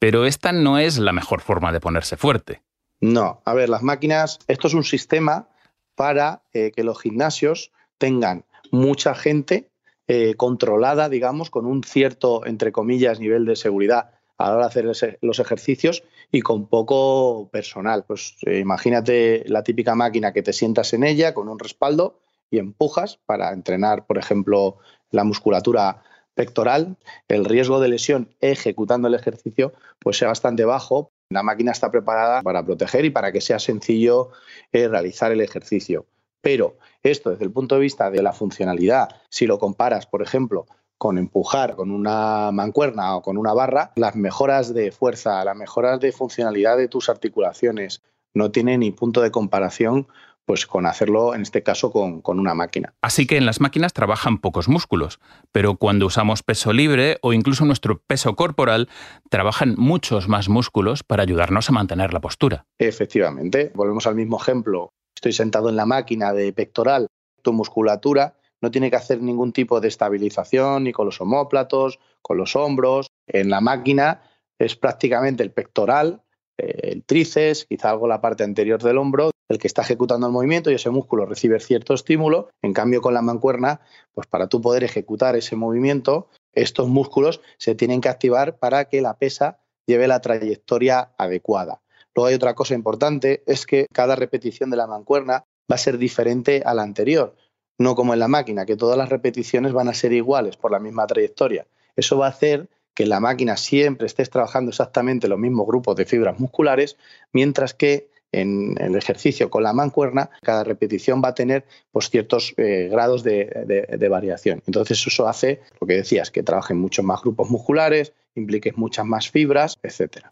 Pero 0.00 0.26
esta 0.26 0.52
no 0.52 0.78
es 0.78 0.98
la 0.98 1.12
mejor 1.12 1.40
forma 1.40 1.72
de 1.72 1.80
ponerse 1.80 2.16
fuerte. 2.16 2.62
No, 3.00 3.40
a 3.44 3.54
ver, 3.54 3.68
las 3.68 3.82
máquinas, 3.82 4.40
esto 4.48 4.66
es 4.66 4.74
un 4.74 4.84
sistema 4.84 5.48
para 5.94 6.42
eh, 6.52 6.72
que 6.74 6.82
los 6.82 7.00
gimnasios 7.00 7.72
tengan 7.98 8.44
mucha 8.72 9.14
gente 9.14 9.70
eh, 10.08 10.34
controlada, 10.34 11.08
digamos, 11.08 11.50
con 11.50 11.66
un 11.66 11.84
cierto, 11.84 12.44
entre 12.46 12.72
comillas, 12.72 13.20
nivel 13.20 13.44
de 13.44 13.56
seguridad 13.56 14.10
a 14.40 14.48
la 14.48 14.56
hora 14.56 14.68
de 14.68 14.90
hacer 14.90 15.18
los 15.20 15.38
ejercicios 15.38 16.02
y 16.32 16.40
con 16.40 16.66
poco 16.66 17.50
personal. 17.52 18.04
Pues 18.06 18.36
eh, 18.46 18.58
imagínate 18.58 19.44
la 19.46 19.62
típica 19.62 19.94
máquina 19.94 20.32
que 20.32 20.42
te 20.42 20.54
sientas 20.54 20.94
en 20.94 21.04
ella 21.04 21.34
con 21.34 21.48
un 21.48 21.58
respaldo 21.58 22.20
y 22.50 22.58
empujas 22.58 23.18
para 23.26 23.52
entrenar, 23.52 24.06
por 24.06 24.16
ejemplo, 24.16 24.78
la 25.10 25.24
musculatura 25.24 26.02
pectoral, 26.34 26.96
el 27.28 27.44
riesgo 27.44 27.80
de 27.80 27.88
lesión 27.88 28.34
ejecutando 28.40 29.08
el 29.08 29.14
ejercicio 29.14 29.74
pues 29.98 30.16
sea 30.16 30.28
bastante 30.28 30.64
bajo. 30.64 31.10
La 31.28 31.42
máquina 31.42 31.70
está 31.70 31.90
preparada 31.90 32.40
para 32.42 32.64
proteger 32.64 33.04
y 33.04 33.10
para 33.10 33.32
que 33.32 33.42
sea 33.42 33.58
sencillo 33.58 34.30
eh, 34.72 34.88
realizar 34.88 35.32
el 35.32 35.42
ejercicio. 35.42 36.06
Pero 36.40 36.78
esto 37.02 37.30
desde 37.30 37.44
el 37.44 37.52
punto 37.52 37.74
de 37.74 37.82
vista 37.82 38.10
de 38.10 38.22
la 38.22 38.32
funcionalidad, 38.32 39.10
si 39.28 39.46
lo 39.46 39.58
comparas, 39.58 40.06
por 40.06 40.22
ejemplo, 40.22 40.66
con 41.00 41.16
empujar 41.16 41.76
con 41.76 41.90
una 41.92 42.50
mancuerna 42.52 43.16
o 43.16 43.22
con 43.22 43.38
una 43.38 43.54
barra, 43.54 43.90
las 43.96 44.16
mejoras 44.16 44.74
de 44.74 44.92
fuerza, 44.92 45.42
las 45.46 45.56
mejoras 45.56 45.98
de 45.98 46.12
funcionalidad 46.12 46.76
de 46.76 46.88
tus 46.88 47.08
articulaciones 47.08 48.02
no 48.34 48.50
tienen 48.50 48.80
ni 48.80 48.90
punto 48.90 49.22
de 49.22 49.30
comparación 49.30 50.08
pues 50.44 50.66
con 50.66 50.84
hacerlo 50.84 51.34
en 51.34 51.40
este 51.40 51.62
caso 51.62 51.90
con, 51.90 52.20
con, 52.20 52.38
una 52.38 52.52
máquina. 52.52 52.92
Así 53.00 53.26
que 53.26 53.38
en 53.38 53.46
las 53.46 53.62
máquinas 53.62 53.94
trabajan 53.94 54.36
pocos 54.36 54.68
músculos, 54.68 55.20
pero 55.52 55.76
cuando 55.76 56.04
usamos 56.04 56.42
peso 56.42 56.74
libre 56.74 57.16
o 57.22 57.32
incluso 57.32 57.64
nuestro 57.64 58.02
peso 58.02 58.36
corporal, 58.36 58.90
trabajan 59.30 59.76
muchos 59.78 60.28
más 60.28 60.50
músculos 60.50 61.02
para 61.02 61.22
ayudarnos 61.22 61.70
a 61.70 61.72
mantener 61.72 62.12
la 62.12 62.20
postura. 62.20 62.66
Efectivamente, 62.78 63.72
volvemos 63.74 64.06
al 64.06 64.16
mismo 64.16 64.38
ejemplo. 64.38 64.92
Estoy 65.14 65.32
sentado 65.32 65.70
en 65.70 65.76
la 65.76 65.86
máquina 65.86 66.34
de 66.34 66.52
pectoral, 66.52 67.06
tu 67.40 67.54
musculatura 67.54 68.34
no 68.60 68.70
tiene 68.70 68.90
que 68.90 68.96
hacer 68.96 69.22
ningún 69.22 69.52
tipo 69.52 69.80
de 69.80 69.88
estabilización 69.88 70.84
ni 70.84 70.92
con 70.92 71.06
los 71.06 71.20
homóplatos, 71.20 71.98
con 72.22 72.36
los 72.36 72.56
hombros. 72.56 73.08
En 73.26 73.50
la 73.50 73.60
máquina 73.60 74.22
es 74.58 74.76
prácticamente 74.76 75.42
el 75.42 75.52
pectoral, 75.52 76.22
eh, 76.58 76.92
el 76.92 77.04
tríceps, 77.04 77.64
quizá 77.64 77.90
algo 77.90 78.06
la 78.06 78.20
parte 78.20 78.44
anterior 78.44 78.82
del 78.82 78.98
hombro, 78.98 79.30
el 79.48 79.58
que 79.58 79.66
está 79.66 79.82
ejecutando 79.82 80.26
el 80.26 80.32
movimiento 80.32 80.70
y 80.70 80.74
ese 80.74 80.90
músculo 80.90 81.26
recibe 81.26 81.58
cierto 81.60 81.94
estímulo. 81.94 82.50
En 82.62 82.72
cambio, 82.72 83.00
con 83.00 83.14
la 83.14 83.22
mancuerna, 83.22 83.80
pues 84.12 84.26
para 84.26 84.48
tú 84.48 84.60
poder 84.60 84.84
ejecutar 84.84 85.36
ese 85.36 85.56
movimiento, 85.56 86.28
estos 86.52 86.88
músculos 86.88 87.40
se 87.58 87.74
tienen 87.74 88.00
que 88.00 88.08
activar 88.08 88.58
para 88.58 88.86
que 88.86 89.00
la 89.00 89.16
pesa 89.16 89.60
lleve 89.86 90.06
la 90.06 90.20
trayectoria 90.20 91.12
adecuada. 91.18 91.80
Luego 92.14 92.28
hay 92.28 92.34
otra 92.34 92.54
cosa 92.54 92.74
importante, 92.74 93.42
es 93.46 93.66
que 93.66 93.86
cada 93.92 94.16
repetición 94.16 94.70
de 94.70 94.76
la 94.76 94.86
mancuerna 94.86 95.44
va 95.70 95.74
a 95.74 95.78
ser 95.78 95.98
diferente 95.98 96.62
a 96.64 96.74
la 96.74 96.82
anterior, 96.82 97.36
no 97.80 97.94
como 97.94 98.12
en 98.12 98.20
la 98.20 98.28
máquina, 98.28 98.66
que 98.66 98.76
todas 98.76 98.98
las 98.98 99.08
repeticiones 99.08 99.72
van 99.72 99.88
a 99.88 99.94
ser 99.94 100.12
iguales 100.12 100.58
por 100.58 100.70
la 100.70 100.78
misma 100.78 101.06
trayectoria. 101.06 101.66
Eso 101.96 102.18
va 102.18 102.26
a 102.26 102.28
hacer 102.28 102.68
que 102.92 103.04
en 103.04 103.08
la 103.08 103.20
máquina 103.20 103.56
siempre 103.56 104.06
estés 104.06 104.28
trabajando 104.28 104.68
exactamente 104.68 105.28
los 105.28 105.38
mismos 105.38 105.66
grupos 105.66 105.96
de 105.96 106.04
fibras 106.04 106.38
musculares, 106.38 106.98
mientras 107.32 107.72
que 107.72 108.10
en 108.32 108.76
el 108.78 108.96
ejercicio 108.96 109.48
con 109.48 109.62
la 109.62 109.72
mancuerna, 109.72 110.28
cada 110.42 110.62
repetición 110.62 111.22
va 111.24 111.28
a 111.28 111.34
tener 111.34 111.64
pues, 111.90 112.10
ciertos 112.10 112.52
eh, 112.58 112.88
grados 112.90 113.24
de, 113.24 113.86
de, 113.98 114.08
variación. 114.08 114.62
Entonces 114.66 115.04
eso 115.04 115.26
hace, 115.26 115.60
lo 115.80 115.86
que 115.86 115.94
decías, 115.94 116.30
que 116.30 116.42
trabajen 116.42 116.78
muchos 116.78 117.04
más 117.04 117.22
grupos 117.22 117.48
musculares, 117.48 118.12
impliques 118.34 118.76
muchas 118.76 119.06
más 119.06 119.30
fibras, 119.30 119.78
etcétera. 119.82 120.30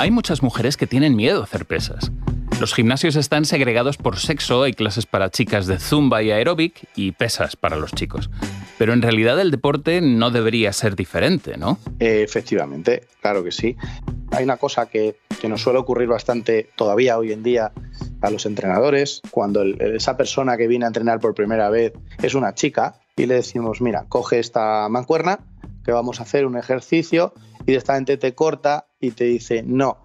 Hay 0.00 0.10
muchas 0.10 0.42
mujeres 0.42 0.78
que 0.78 0.86
tienen 0.86 1.14
miedo 1.14 1.42
a 1.42 1.44
hacer 1.44 1.66
pesas. 1.66 2.10
Los 2.58 2.72
gimnasios 2.72 3.16
están 3.16 3.44
segregados 3.44 3.98
por 3.98 4.18
sexo, 4.18 4.62
hay 4.62 4.72
clases 4.72 5.04
para 5.04 5.30
chicas 5.30 5.66
de 5.66 5.78
zumba 5.78 6.22
y 6.22 6.30
aeróbic 6.30 6.88
y 6.96 7.12
pesas 7.12 7.54
para 7.54 7.76
los 7.76 7.92
chicos. 7.92 8.30
Pero 8.78 8.94
en 8.94 9.02
realidad 9.02 9.38
el 9.38 9.50
deporte 9.50 10.00
no 10.00 10.30
debería 10.30 10.72
ser 10.72 10.96
diferente, 10.96 11.58
¿no? 11.58 11.78
efectivamente, 11.98 13.08
claro 13.20 13.44
que 13.44 13.52
sí. 13.52 13.76
Hay 14.30 14.42
una 14.44 14.56
cosa 14.56 14.86
que, 14.86 15.16
nos 15.46 15.60
suele 15.60 15.80
ocurrir 15.80 16.08
bastante 16.08 16.70
todavía 16.76 17.18
hoy 17.18 17.32
en 17.32 17.42
día 17.42 17.70
a 18.22 18.30
los 18.30 18.46
entrenadores, 18.46 19.20
cuando 19.30 19.64
esa 19.64 20.16
persona 20.16 20.56
que 20.56 20.66
viene 20.66 20.86
a 20.86 20.88
entrenar 20.88 21.20
por 21.20 21.34
primera 21.34 21.68
vez 21.68 21.92
es 22.22 22.34
una 22.34 22.54
chica 22.54 22.94
y 23.16 23.26
le 23.26 23.34
decimos, 23.34 23.82
mira, 23.82 24.06
coge 24.08 24.38
esta 24.38 24.88
mancuerna, 24.88 25.40
vamos 25.92 26.20
a 26.20 26.24
hacer 26.24 26.46
un 26.46 26.56
ejercicio 26.56 27.32
y 27.60 27.64
directamente 27.66 28.16
te 28.16 28.34
corta 28.34 28.86
y 29.00 29.12
te 29.12 29.24
dice, 29.24 29.62
no, 29.62 29.98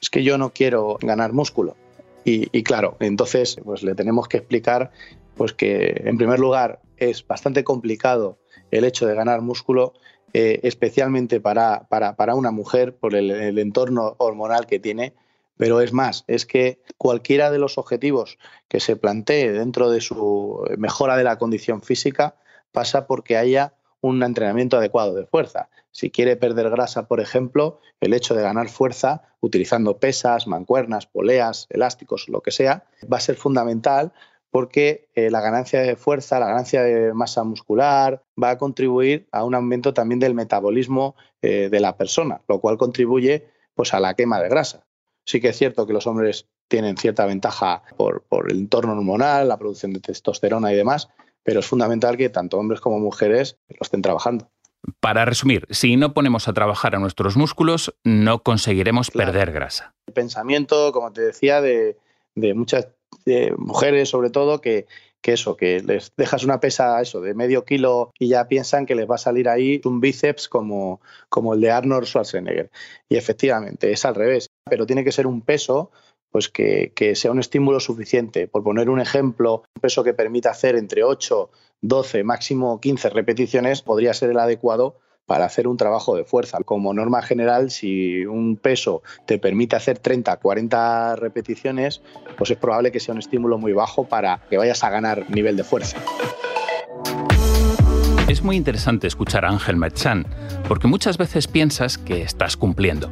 es 0.00 0.10
que 0.10 0.22
yo 0.22 0.38
no 0.38 0.52
quiero 0.52 0.98
ganar 1.00 1.32
músculo. 1.32 1.76
Y, 2.22 2.62
claro, 2.62 2.96
entonces 3.00 3.58
pues 3.64 3.82
le 3.82 3.94
tenemos 3.94 4.28
que 4.28 4.36
explicar 4.36 4.92
pues 5.36 5.52
que 5.52 6.02
en 6.04 6.16
primer 6.16 6.38
lugar 6.38 6.80
es 6.96 7.26
bastante 7.26 7.64
complicado 7.64 8.38
el 8.70 8.84
hecho 8.84 9.06
de 9.06 9.14
ganar 9.14 9.40
músculo, 9.40 9.94
eh, 10.32 10.60
especialmente 10.62 11.40
para, 11.40 11.88
para, 11.88 12.34
una 12.36 12.52
mujer 12.52 12.94
por 12.94 13.16
el 13.16 13.58
entorno 13.58 14.14
hormonal 14.18 14.66
que 14.66 14.78
tiene, 14.78 15.14
pero 15.56 15.80
es 15.80 15.92
más, 15.92 16.24
es 16.26 16.46
que 16.46 16.80
cualquiera 16.96 17.50
de 17.50 17.58
los 17.58 17.78
objetivos 17.78 18.38
que 18.68 18.80
se 18.80 18.96
plantee 18.96 19.50
dentro 19.50 19.90
de 19.90 20.00
su 20.00 20.64
mejora 20.78 21.16
de 21.16 21.24
la 21.24 21.36
condición 21.36 21.82
física 21.82 22.36
pasa 22.72 23.06
porque 23.06 23.36
haya 23.36 23.74
un 24.00 24.22
entrenamiento 24.22 24.76
adecuado 24.76 25.14
de 25.14 25.26
fuerza. 25.26 25.68
Si 25.90 26.10
quiere 26.10 26.36
perder 26.36 26.70
grasa, 26.70 27.06
por 27.06 27.20
ejemplo, 27.20 27.80
el 28.00 28.14
hecho 28.14 28.34
de 28.34 28.42
ganar 28.42 28.68
fuerza 28.68 29.22
utilizando 29.40 29.98
pesas, 29.98 30.46
mancuernas, 30.46 31.06
poleas, 31.06 31.66
elásticos, 31.70 32.28
lo 32.28 32.40
que 32.40 32.50
sea, 32.50 32.84
va 33.12 33.18
a 33.18 33.20
ser 33.20 33.36
fundamental 33.36 34.12
porque 34.50 35.08
eh, 35.14 35.30
la 35.30 35.40
ganancia 35.40 35.80
de 35.80 35.96
fuerza, 35.96 36.40
la 36.40 36.48
ganancia 36.48 36.82
de 36.82 37.14
masa 37.14 37.44
muscular 37.44 38.22
va 38.42 38.50
a 38.50 38.58
contribuir 38.58 39.28
a 39.30 39.44
un 39.44 39.54
aumento 39.54 39.94
también 39.94 40.18
del 40.18 40.34
metabolismo 40.34 41.14
eh, 41.40 41.68
de 41.70 41.80
la 41.80 41.96
persona, 41.96 42.42
lo 42.48 42.60
cual 42.60 42.76
contribuye 42.76 43.46
pues, 43.74 43.94
a 43.94 44.00
la 44.00 44.14
quema 44.14 44.40
de 44.40 44.48
grasa. 44.48 44.86
Sí 45.24 45.40
que 45.40 45.48
es 45.48 45.56
cierto 45.56 45.86
que 45.86 45.92
los 45.92 46.06
hombres 46.06 46.48
tienen 46.66 46.96
cierta 46.96 47.26
ventaja 47.26 47.82
por, 47.96 48.22
por 48.22 48.50
el 48.50 48.58
entorno 48.58 48.92
hormonal, 48.92 49.48
la 49.48 49.58
producción 49.58 49.92
de 49.92 50.00
testosterona 50.00 50.72
y 50.72 50.76
demás, 50.76 51.08
pero 51.42 51.60
es 51.60 51.66
fundamental 51.66 52.16
que 52.16 52.28
tanto 52.28 52.58
hombres 52.58 52.80
como 52.80 52.98
mujeres 52.98 53.58
lo 53.68 53.78
estén 53.80 54.02
trabajando. 54.02 54.48
Para 55.00 55.24
resumir, 55.24 55.66
si 55.70 55.96
no 55.96 56.14
ponemos 56.14 56.48
a 56.48 56.52
trabajar 56.52 56.94
a 56.94 56.98
nuestros 56.98 57.36
músculos, 57.36 57.94
no 58.02 58.42
conseguiremos 58.42 59.10
perder 59.10 59.52
grasa. 59.52 59.94
El 60.06 60.14
pensamiento, 60.14 60.92
como 60.92 61.12
te 61.12 61.20
decía, 61.20 61.60
de, 61.60 61.96
muchas 62.54 62.88
mujeres 63.58 64.08
sobre 64.08 64.30
todo, 64.30 64.60
que, 64.60 64.86
eso, 65.22 65.56
que 65.56 65.82
les 65.82 66.12
dejas 66.16 66.44
una 66.44 66.60
pesa 66.60 67.00
eso, 67.00 67.20
de 67.20 67.34
medio 67.34 67.64
kilo 67.64 68.10
y 68.18 68.28
ya 68.28 68.48
piensan 68.48 68.86
que 68.86 68.94
les 68.94 69.08
va 69.08 69.16
a 69.16 69.18
salir 69.18 69.48
ahí 69.48 69.80
un 69.84 70.00
bíceps 70.00 70.48
como, 70.48 71.00
como 71.28 71.52
el 71.54 71.60
de 71.60 71.70
Arnold 71.70 72.06
Schwarzenegger. 72.06 72.70
Y 73.08 73.16
efectivamente, 73.16 73.92
es 73.92 74.04
al 74.06 74.14
revés, 74.14 74.50
pero 74.64 74.86
tiene 74.86 75.04
que 75.04 75.12
ser 75.12 75.26
un 75.26 75.42
peso 75.42 75.90
pues 76.30 76.48
que, 76.48 76.92
sea 77.14 77.30
un 77.30 77.40
estímulo 77.40 77.80
suficiente. 77.80 78.48
Por 78.48 78.62
poner 78.62 78.90
un 78.90 79.00
ejemplo, 79.00 79.62
un 79.74 79.80
peso 79.80 80.04
que 80.04 80.14
permita 80.14 80.50
hacer 80.50 80.76
entre 80.76 81.04
8, 81.04 81.50
12, 81.82 82.24
máximo 82.24 82.80
15 82.80 83.10
repeticiones 83.10 83.82
podría 83.82 84.14
ser 84.14 84.30
el 84.30 84.38
adecuado 84.38 84.96
para 85.26 85.44
hacer 85.44 85.68
un 85.68 85.76
trabajo 85.76 86.16
de 86.16 86.24
fuerza. 86.24 86.58
Como 86.64 86.92
norma 86.92 87.22
general, 87.22 87.70
si 87.70 88.26
un 88.26 88.56
peso 88.56 89.02
te 89.26 89.38
permite 89.38 89.76
hacer 89.76 89.98
30, 89.98 90.36
40 90.38 91.16
repeticiones, 91.16 92.02
pues 92.36 92.50
es 92.50 92.56
probable 92.56 92.90
que 92.90 93.00
sea 93.00 93.12
un 93.12 93.20
estímulo 93.20 93.56
muy 93.56 93.72
bajo 93.72 94.04
para 94.04 94.42
que 94.50 94.58
vayas 94.58 94.82
a 94.82 94.90
ganar 94.90 95.30
nivel 95.30 95.56
de 95.56 95.64
fuerza. 95.64 95.98
Es 98.28 98.42
muy 98.42 98.56
interesante 98.56 99.06
escuchar 99.06 99.44
a 99.44 99.50
Ángel 99.50 99.76
Merchan, 99.76 100.26
porque 100.68 100.86
muchas 100.86 101.18
veces 101.18 101.48
piensas 101.48 101.98
que 101.98 102.22
estás 102.22 102.56
cumpliendo 102.56 103.10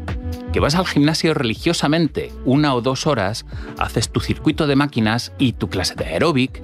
que 0.52 0.60
vas 0.60 0.74
al 0.74 0.86
gimnasio 0.86 1.34
religiosamente 1.34 2.32
una 2.44 2.74
o 2.74 2.80
dos 2.80 3.06
horas, 3.06 3.46
haces 3.78 4.10
tu 4.10 4.20
circuito 4.20 4.66
de 4.66 4.76
máquinas 4.76 5.32
y 5.38 5.52
tu 5.52 5.68
clase 5.68 5.94
de 5.94 6.06
aeróbic, 6.06 6.62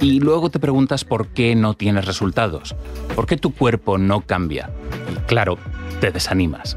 y 0.00 0.20
luego 0.20 0.50
te 0.50 0.60
preguntas 0.60 1.04
por 1.04 1.28
qué 1.28 1.54
no 1.54 1.74
tienes 1.74 2.04
resultados, 2.04 2.76
por 3.16 3.26
qué 3.26 3.36
tu 3.36 3.52
cuerpo 3.52 3.98
no 3.98 4.20
cambia. 4.20 4.70
Y 5.12 5.16
claro, 5.26 5.58
te 6.00 6.10
desanimas. 6.10 6.76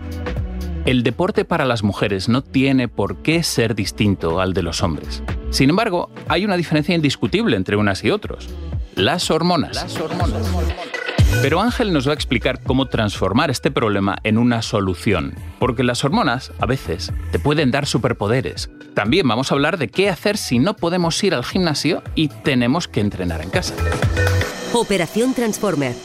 El 0.86 1.04
deporte 1.04 1.46
para 1.46 1.66
las 1.66 1.84
mujeres 1.84 2.28
no 2.28 2.42
tiene 2.42 2.88
por 2.88 3.18
qué 3.18 3.44
ser 3.44 3.76
distinto 3.76 4.42
al 4.42 4.54
de 4.54 4.64
los 4.64 4.82
hombres. 4.82 5.22
Sin 5.52 5.70
embargo, 5.70 6.10
hay 6.28 6.44
una 6.44 6.58
diferencia 6.58 6.96
indiscutible 6.96 7.56
entre 7.56 7.76
unas 7.76 8.04
y 8.04 8.10
otros. 8.10 8.50
Las 8.96 9.30
hormonas. 9.30 9.76
Las 9.76 10.00
hormonas. 10.00 10.48
Pero 11.42 11.60
Ángel 11.60 11.92
nos 11.92 12.08
va 12.08 12.12
a 12.12 12.16
explicar 12.16 12.62
cómo 12.62 12.88
transformar 12.88 13.50
este 13.50 13.72
problema 13.72 14.18
en 14.24 14.38
una 14.38 14.62
solución, 14.62 15.34
porque 15.60 15.84
las 15.84 16.04
hormonas 16.04 16.52
a 16.60 16.66
veces 16.66 17.12
te 17.32 17.40
pueden 17.40 17.72
dar 17.72 17.88
superpoderes. 17.88 18.70
También 18.94 19.28
vamos 19.28 19.52
a 19.52 19.56
hablar 19.56 19.78
de 19.78 19.88
qué 19.88 20.10
hacer 20.10 20.38
si 20.38 20.60
no 20.60 20.76
podemos 20.76 21.24
ir 21.24 21.34
al 21.34 21.44
gimnasio 21.44 22.04
y 22.14 22.28
tenemos 22.28 22.88
que 22.88 23.00
entrenar 23.00 23.42
en 23.42 23.50
casa. 23.50 23.74
Operación 24.74 25.34
Transformer. 25.34 25.96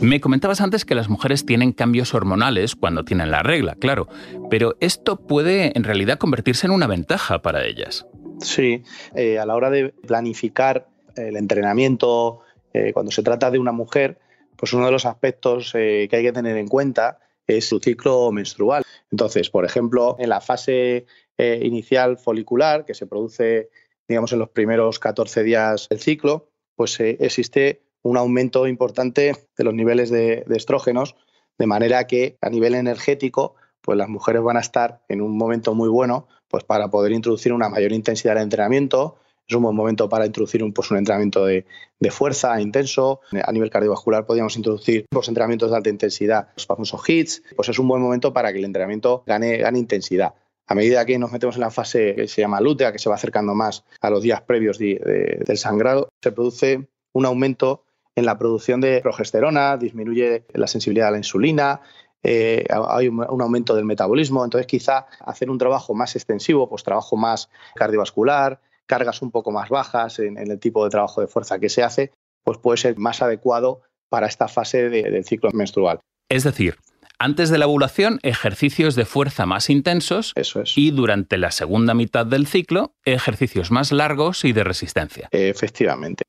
Me 0.00 0.20
comentabas 0.20 0.60
antes 0.60 0.84
que 0.84 0.96
las 0.96 1.08
mujeres 1.08 1.46
tienen 1.46 1.70
cambios 1.70 2.12
hormonales 2.12 2.74
cuando 2.74 3.04
tienen 3.04 3.30
la 3.30 3.44
regla, 3.44 3.76
claro, 3.76 4.08
pero 4.50 4.74
esto 4.80 5.16
puede 5.16 5.70
en 5.76 5.84
realidad 5.84 6.18
convertirse 6.18 6.66
en 6.66 6.72
una 6.72 6.88
ventaja 6.88 7.40
para 7.40 7.64
ellas. 7.64 8.04
Sí, 8.40 8.82
eh, 9.14 9.38
a 9.38 9.46
la 9.46 9.54
hora 9.54 9.70
de 9.70 9.94
planificar 10.04 10.88
el 11.14 11.36
entrenamiento 11.36 12.40
eh, 12.72 12.92
cuando 12.92 13.12
se 13.12 13.22
trata 13.22 13.50
de 13.50 13.58
una 13.58 13.72
mujer, 13.72 14.18
pues 14.56 14.72
uno 14.72 14.86
de 14.86 14.92
los 14.92 15.06
aspectos 15.06 15.72
eh, 15.74 16.06
que 16.10 16.16
hay 16.16 16.22
que 16.22 16.32
tener 16.32 16.56
en 16.56 16.68
cuenta 16.68 17.18
es 17.46 17.68
su 17.68 17.80
ciclo 17.80 18.30
menstrual. 18.32 18.84
Entonces, 19.10 19.50
por 19.50 19.64
ejemplo, 19.64 20.16
en 20.18 20.28
la 20.28 20.40
fase 20.40 21.06
eh, 21.36 21.60
inicial 21.62 22.18
folicular, 22.18 22.84
que 22.84 22.94
se 22.94 23.06
produce, 23.06 23.70
digamos, 24.08 24.32
en 24.32 24.38
los 24.38 24.50
primeros 24.50 24.98
14 24.98 25.42
días 25.42 25.88
del 25.88 26.00
ciclo, 26.00 26.50
pues 26.76 26.98
existe 27.00 27.82
un 28.02 28.16
aumento 28.16 28.66
importante 28.66 29.34
de 29.56 29.64
los 29.64 29.74
niveles 29.74 30.10
de, 30.10 30.44
de 30.46 30.56
estrógenos, 30.56 31.16
de 31.58 31.66
manera 31.66 32.06
que 32.06 32.38
a 32.40 32.50
nivel 32.50 32.74
energético, 32.74 33.56
pues 33.80 33.98
las 33.98 34.08
mujeres 34.08 34.42
van 34.42 34.56
a 34.56 34.60
estar 34.60 35.02
en 35.08 35.20
un 35.20 35.36
momento 35.36 35.74
muy 35.74 35.88
bueno 35.88 36.28
pues 36.52 36.64
para 36.64 36.88
poder 36.88 37.12
introducir 37.12 37.52
una 37.54 37.70
mayor 37.70 37.92
intensidad 37.92 38.34
de 38.34 38.42
entrenamiento, 38.42 39.16
es 39.46 39.54
un 39.54 39.62
buen 39.62 39.76
momento 39.76 40.08
para 40.08 40.26
introducir 40.26 40.62
un, 40.62 40.72
pues, 40.72 40.90
un 40.90 40.98
entrenamiento 40.98 41.44
de, 41.44 41.64
fuerza 42.10 42.60
intenso. 42.60 43.20
A 43.44 43.52
nivel 43.52 43.70
cardiovascular 43.70 44.26
podríamos 44.26 44.56
introducir 44.56 45.06
los 45.12 45.28
entrenamientos 45.28 45.70
de 45.70 45.76
alta 45.76 45.90
intensidad, 45.90 46.48
los 46.56 46.66
famosos 46.66 47.00
HITs. 47.06 47.42
Pues 47.54 47.68
es 47.68 47.78
un 47.78 47.88
buen 47.88 48.02
momento 48.02 48.32
para 48.32 48.52
que 48.52 48.58
el 48.58 48.64
entrenamiento 48.64 49.22
gane, 49.26 49.58
gane 49.58 49.78
intensidad. 49.78 50.34
A 50.66 50.74
medida 50.74 51.04
que 51.04 51.18
nos 51.18 51.32
metemos 51.32 51.56
en 51.56 51.60
la 51.60 51.70
fase 51.70 52.14
que 52.14 52.28
se 52.28 52.40
llama 52.40 52.60
lútea, 52.60 52.92
que 52.92 52.98
se 52.98 53.08
va 53.08 53.16
acercando 53.16 53.54
más 53.54 53.84
a 54.00 54.10
los 54.10 54.22
días 54.22 54.42
previos 54.42 54.78
del 54.78 55.58
sangrado, 55.58 56.08
se 56.22 56.32
produce 56.32 56.88
un 57.12 57.26
aumento 57.26 57.84
en 58.14 58.26
la 58.26 58.38
producción 58.38 58.80
de 58.80 59.00
progesterona, 59.00 59.76
disminuye 59.76 60.44
la 60.52 60.66
sensibilidad 60.66 61.08
a 61.08 61.12
la 61.12 61.18
insulina, 61.18 61.80
eh, 62.22 62.64
hay 62.70 63.08
un, 63.08 63.20
aumento 63.22 63.74
del 63.74 63.84
metabolismo, 63.84 64.44
entonces 64.44 64.66
quizá 64.66 65.06
hacer 65.20 65.50
un 65.50 65.58
trabajo 65.58 65.94
más 65.94 66.14
extensivo, 66.14 66.68
pues 66.68 66.84
trabajo 66.84 67.16
más 67.16 67.48
cardiovascular, 67.74 68.60
cargas 68.92 69.22
un 69.22 69.30
poco 69.30 69.52
más 69.52 69.70
bajas 69.70 70.18
en, 70.18 70.36
el 70.36 70.60
tipo 70.60 70.84
de 70.84 70.90
trabajo 70.90 71.22
de 71.22 71.26
fuerza 71.26 71.58
que 71.58 71.70
se 71.70 71.82
hace, 71.82 72.12
pues 72.44 72.58
puede 72.58 72.76
ser 72.76 72.98
más 72.98 73.22
adecuado 73.22 73.80
para 74.10 74.26
esta 74.26 74.48
fase 74.48 74.90
del 74.90 75.24
ciclo 75.24 75.48
menstrual. 75.54 76.00
Es 76.28 76.44
decir, 76.44 76.76
Antes 77.18 77.48
de 77.50 77.56
la 77.56 77.68
ovulación, 77.68 78.18
ejercicios 78.22 78.96
de 78.96 79.04
fuerza 79.04 79.46
más 79.46 79.70
intensos. 79.70 80.32
Eso 80.34 80.60
es. 80.60 80.76
Y 80.76 80.90
durante 80.90 81.38
la 81.38 81.52
segunda 81.52 81.94
mitad 81.94 82.26
del 82.26 82.48
ciclo, 82.48 82.96
ejercicios 83.04 83.70
más 83.70 83.92
largos 83.92 84.44
y 84.44 84.52
de 84.52 84.64
resistencia. 84.64 85.28
Efectivamente. 85.30 86.24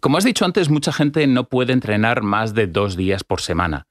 Como 0.00 0.18
has 0.18 0.24
dicho 0.24 0.44
antes, 0.44 0.68
mucha 0.68 0.92
gente 0.92 1.26
no 1.26 1.48
puede 1.48 1.72
entrenar 1.72 2.22
más 2.22 2.52
de 2.52 2.66
dos 2.66 2.96
días 2.96 3.24
por 3.24 3.40
semana. 3.40 3.86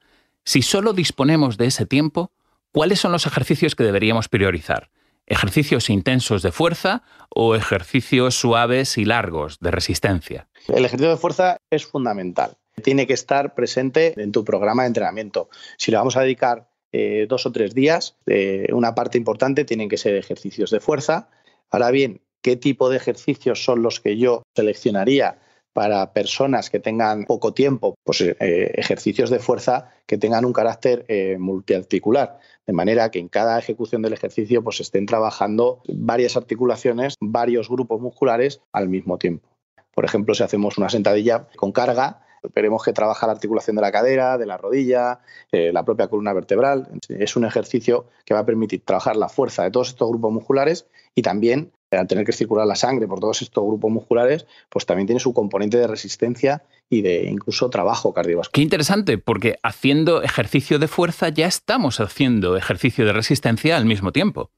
Si 0.45 0.61
solo 0.61 0.93
disponemos 0.93 1.57
de 1.57 1.65
ese 1.65 1.85
tiempo, 1.85 2.31
¿cuáles 2.71 2.99
son 2.99 3.11
los 3.11 3.25
ejercicios 3.25 3.75
que 3.75 3.83
deberíamos 3.83 4.29
priorizar? 4.29 4.91
¿Ejercicios 5.27 5.89
intensos 5.89 6.43
de 6.43 6.51
fuerza 6.51 7.01
o 7.29 7.55
ejercicios 7.55 8.35
suaves 8.35 8.97
y 8.97 9.05
largos 9.05 9.59
de 9.59 9.71
resistencia? 9.71 10.47
El 10.67 10.85
ejercicio 10.85 11.09
de 11.09 11.17
fuerza 11.17 11.57
es 11.71 11.85
fundamental. 11.85 12.57
Tiene 12.83 13.07
que 13.07 13.13
estar 13.13 13.55
presente 13.55 14.13
en 14.21 14.31
tu 14.31 14.43
programa 14.43 14.83
de 14.83 14.87
entrenamiento. 14.87 15.49
Si 15.77 15.89
le 15.89 15.97
vamos 15.97 16.15
a 16.15 16.21
dedicar 16.21 16.69
eh, 16.91 17.25
dos 17.27 17.45
o 17.47 17.51
tres 17.51 17.73
días, 17.73 18.17
eh, 18.27 18.67
una 18.71 18.93
parte 18.93 19.17
importante 19.17 19.65
tienen 19.65 19.89
que 19.89 19.97
ser 19.97 20.15
ejercicios 20.15 20.69
de 20.69 20.79
fuerza. 20.79 21.29
Ahora 21.71 21.89
bien, 21.89 22.21
¿qué 22.41 22.55
tipo 22.55 22.89
de 22.89 22.97
ejercicios 22.97 23.63
son 23.63 23.81
los 23.81 23.99
que 23.99 24.17
yo 24.17 24.43
seleccionaría 24.55 25.39
para 25.75 26.13
personas 26.13 26.69
que 26.69 26.79
tengan 26.79 27.25
poco 27.25 27.53
tiempo, 27.53 27.97
pues 28.05 28.21
eh, 28.21 28.35
ejercicios 28.39 29.29
de 29.29 29.39
fuerza 29.39 29.91
que 30.05 30.17
tengan 30.17 30.45
un 30.45 30.53
carácter 30.53 31.03
eh, 31.09 31.35
multiarticular, 31.37 32.39
de 32.65 32.71
manera 32.71 33.11
que 33.11 33.19
en 33.19 33.27
cada 33.27 33.59
ejecución 33.59 34.01
del 34.01 34.13
ejercicio 34.13 34.63
pues 34.63 34.79
estén 34.79 35.05
trabajando 35.05 35.81
varias 35.89 36.37
articulaciones, 36.37 37.15
varios 37.19 37.67
grupos 37.67 37.99
musculares 37.99 38.61
al 38.71 38.87
mismo 38.87 39.17
tiempo. 39.17 39.49
Por 39.93 40.05
ejemplo, 40.05 40.33
si 40.33 40.43
hacemos 40.43 40.77
una 40.77 40.87
sentadilla 40.87 41.49
con 41.57 41.73
carga, 41.73 42.21
veremos 42.53 42.81
que 42.81 42.93
trabaja 42.93 43.27
la 43.27 43.33
articulación 43.33 43.75
de 43.75 43.81
la 43.81 43.91
cadera, 43.91 44.37
de 44.37 44.45
la 44.45 44.55
rodilla, 44.55 45.19
eh, 45.51 45.73
la 45.73 45.83
propia 45.83 46.07
columna 46.07 46.31
vertebral. 46.31 46.87
Es 47.09 47.35
un 47.35 47.43
ejercicio 47.43 48.05
que 48.23 48.33
va 48.33 48.39
a 48.39 48.45
permitir 48.45 48.85
trabajar 48.85 49.17
la 49.17 49.27
fuerza 49.27 49.63
de 49.63 49.71
todos 49.71 49.89
estos 49.89 50.07
grupos 50.07 50.31
musculares 50.31 50.87
y 51.15 51.21
también 51.21 51.73
al 51.91 52.07
tener 52.07 52.25
que 52.25 52.31
circular 52.31 52.65
la 52.65 52.75
sangre 52.75 53.07
por 53.07 53.19
todos 53.19 53.41
estos 53.41 53.63
grupos 53.63 53.91
musculares, 53.91 54.45
pues 54.69 54.85
también 54.85 55.07
tiene 55.07 55.19
su 55.19 55.33
componente 55.33 55.77
de 55.77 55.87
resistencia 55.87 56.63
y 56.89 57.01
de 57.01 57.25
incluso 57.25 57.69
trabajo 57.69 58.13
cardiovascular. 58.13 58.53
Qué 58.53 58.61
interesante, 58.61 59.17
porque 59.17 59.57
haciendo 59.63 60.21
ejercicio 60.21 60.79
de 60.79 60.87
fuerza 60.87 61.29
ya 61.29 61.47
estamos 61.47 61.99
haciendo 61.99 62.57
ejercicio 62.57 63.05
de 63.05 63.13
resistencia 63.13 63.77
al 63.77 63.85
mismo 63.85 64.11
tiempo. 64.11 64.51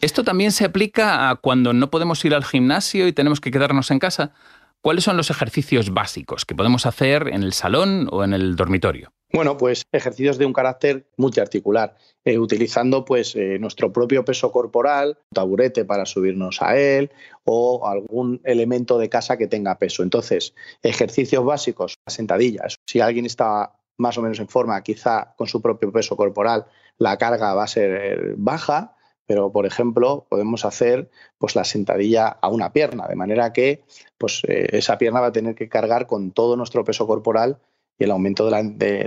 Esto 0.00 0.24
también 0.24 0.50
se 0.50 0.64
aplica 0.64 1.30
a 1.30 1.36
cuando 1.36 1.72
no 1.72 1.88
podemos 1.88 2.24
ir 2.24 2.34
al 2.34 2.44
gimnasio 2.44 3.06
y 3.06 3.12
tenemos 3.12 3.40
que 3.40 3.52
quedarnos 3.52 3.92
en 3.92 4.00
casa. 4.00 4.32
¿Cuáles 4.80 5.04
son 5.04 5.16
los 5.16 5.30
ejercicios 5.30 5.94
básicos 5.94 6.44
que 6.44 6.56
podemos 6.56 6.84
hacer 6.84 7.28
en 7.28 7.44
el 7.44 7.52
salón 7.52 8.08
o 8.10 8.24
en 8.24 8.32
el 8.32 8.56
dormitorio? 8.56 9.12
Bueno, 9.34 9.56
pues 9.56 9.84
ejercicios 9.92 10.36
de 10.36 10.44
un 10.44 10.52
carácter 10.52 11.06
multiarticular, 11.16 11.96
eh, 12.22 12.38
utilizando 12.38 13.04
pues 13.06 13.34
eh, 13.34 13.58
nuestro 13.58 13.90
propio 13.90 14.26
peso 14.26 14.52
corporal, 14.52 15.18
taburete 15.32 15.86
para 15.86 16.04
subirnos 16.04 16.60
a 16.60 16.76
él 16.76 17.10
o 17.44 17.86
algún 17.86 18.42
elemento 18.44 18.98
de 18.98 19.08
casa 19.08 19.38
que 19.38 19.46
tenga 19.46 19.78
peso. 19.78 20.02
Entonces, 20.02 20.54
ejercicios 20.82 21.44
básicos, 21.46 21.94
sentadillas. 22.06 22.76
Si 22.86 23.00
alguien 23.00 23.24
está 23.24 23.72
más 23.96 24.18
o 24.18 24.22
menos 24.22 24.38
en 24.38 24.48
forma, 24.48 24.82
quizá 24.82 25.34
con 25.38 25.46
su 25.46 25.62
propio 25.62 25.90
peso 25.92 26.14
corporal, 26.14 26.66
la 26.98 27.16
carga 27.16 27.54
va 27.54 27.64
a 27.64 27.68
ser 27.68 28.34
baja, 28.36 28.96
pero 29.26 29.50
por 29.50 29.64
ejemplo 29.64 30.26
podemos 30.28 30.64
hacer 30.66 31.10
pues 31.38 31.56
la 31.56 31.64
sentadilla 31.64 32.28
a 32.28 32.48
una 32.48 32.72
pierna, 32.72 33.06
de 33.08 33.16
manera 33.16 33.52
que 33.52 33.82
pues 34.18 34.42
eh, 34.46 34.68
esa 34.72 34.98
pierna 34.98 35.20
va 35.20 35.28
a 35.28 35.32
tener 35.32 35.54
que 35.54 35.70
cargar 35.70 36.06
con 36.06 36.32
todo 36.32 36.56
nuestro 36.56 36.84
peso 36.84 37.06
corporal 37.06 37.58
y 38.02 38.04
el 38.04 38.10
aumento 38.10 38.44
de 38.44 38.50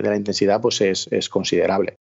la, 0.01 0.15
intensidad 0.15 0.61
pues 0.61 0.79
es, 0.79 1.29
considerable. 1.29 1.97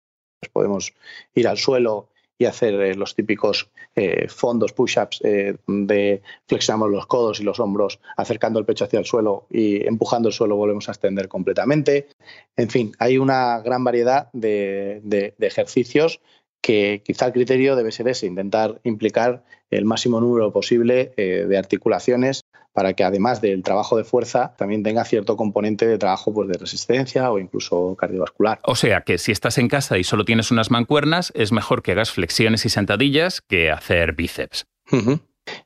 Pues 0.41 0.51
podemos 0.51 0.95
ir 1.35 1.47
al 1.47 1.59
suelo 1.59 2.09
y 2.39 2.47
hacer 2.47 2.81
eh, 2.81 2.95
los 2.95 3.15
típicos 3.15 3.69
eh, 3.95 4.27
fondos, 4.29 4.73
push-ups, 4.73 5.21
eh, 5.23 5.57
donde 5.67 6.23
flexionamos 6.47 6.91
los 6.91 7.07
codos 7.07 7.41
y 7.41 7.43
los 7.43 7.61
hombros, 7.61 8.01
acercando 8.17 8.59
el 8.59 8.65
pecho 8.65 8.87
hacia 8.87 9.01
el 9.01 9.05
suelo 9.05 9.47
y 9.51 9.87
empujando 9.87 10.29
el 10.29 10.33
suelo 10.33 10.57
volvemos 10.57 10.89
a 10.89 10.93
extender 10.93 11.29
completamente. 11.29 12.09
En 12.57 12.71
fin, 12.71 12.93
hay 12.99 13.19
una 13.19 13.61
gran 13.61 13.85
variedad 13.85 14.33
de 14.33 15.35
ejercicios 15.41 16.23
que 16.63 17.03
quizá 17.05 17.27
el 17.27 17.33
criterio 17.33 17.77
debe 17.77 17.93
ser 17.93 18.09
ese, 18.09 18.27
intentar 18.27 18.81
implicar 18.85 19.45
el 19.71 19.85
máximo 19.85 20.21
número 20.21 20.53
posible 20.53 21.13
de 21.17 21.59
articulaciones 21.59 22.41
para 22.79 22.93
que 22.93 23.03
además 23.03 23.41
del 23.41 23.65
trabajo 23.65 23.97
de 23.97 24.05
fuerza 24.05 24.55
también 24.57 24.85
tenga 24.85 25.05
cierto 25.05 25.37
componente 25.37 25.85
de 25.85 25.99
trabajo 25.99 26.33
pues, 26.33 26.47
de 26.47 26.59
resistencia 26.59 27.29
o 27.33 27.41
incluso 27.41 27.97
cardiovascular. 27.97 28.61
O 28.63 28.77
sea 28.77 29.01
que 29.01 29.19
si 29.19 29.33
estás 29.33 29.59
en 29.59 29.67
casa 29.67 29.99
y 29.99 30.05
solo 30.05 30.25
tienes 30.25 30.53
unas 30.53 30.71
mancuernas, 30.71 31.33
es 31.35 31.51
mejor 31.51 31.83
que 31.83 31.91
hagas 31.91 32.13
flexiones 32.13 32.65
y 32.67 32.69
sentadillas 32.69 33.41
que 33.41 33.73
hacer 33.73 34.13
bíceps. 34.13 34.69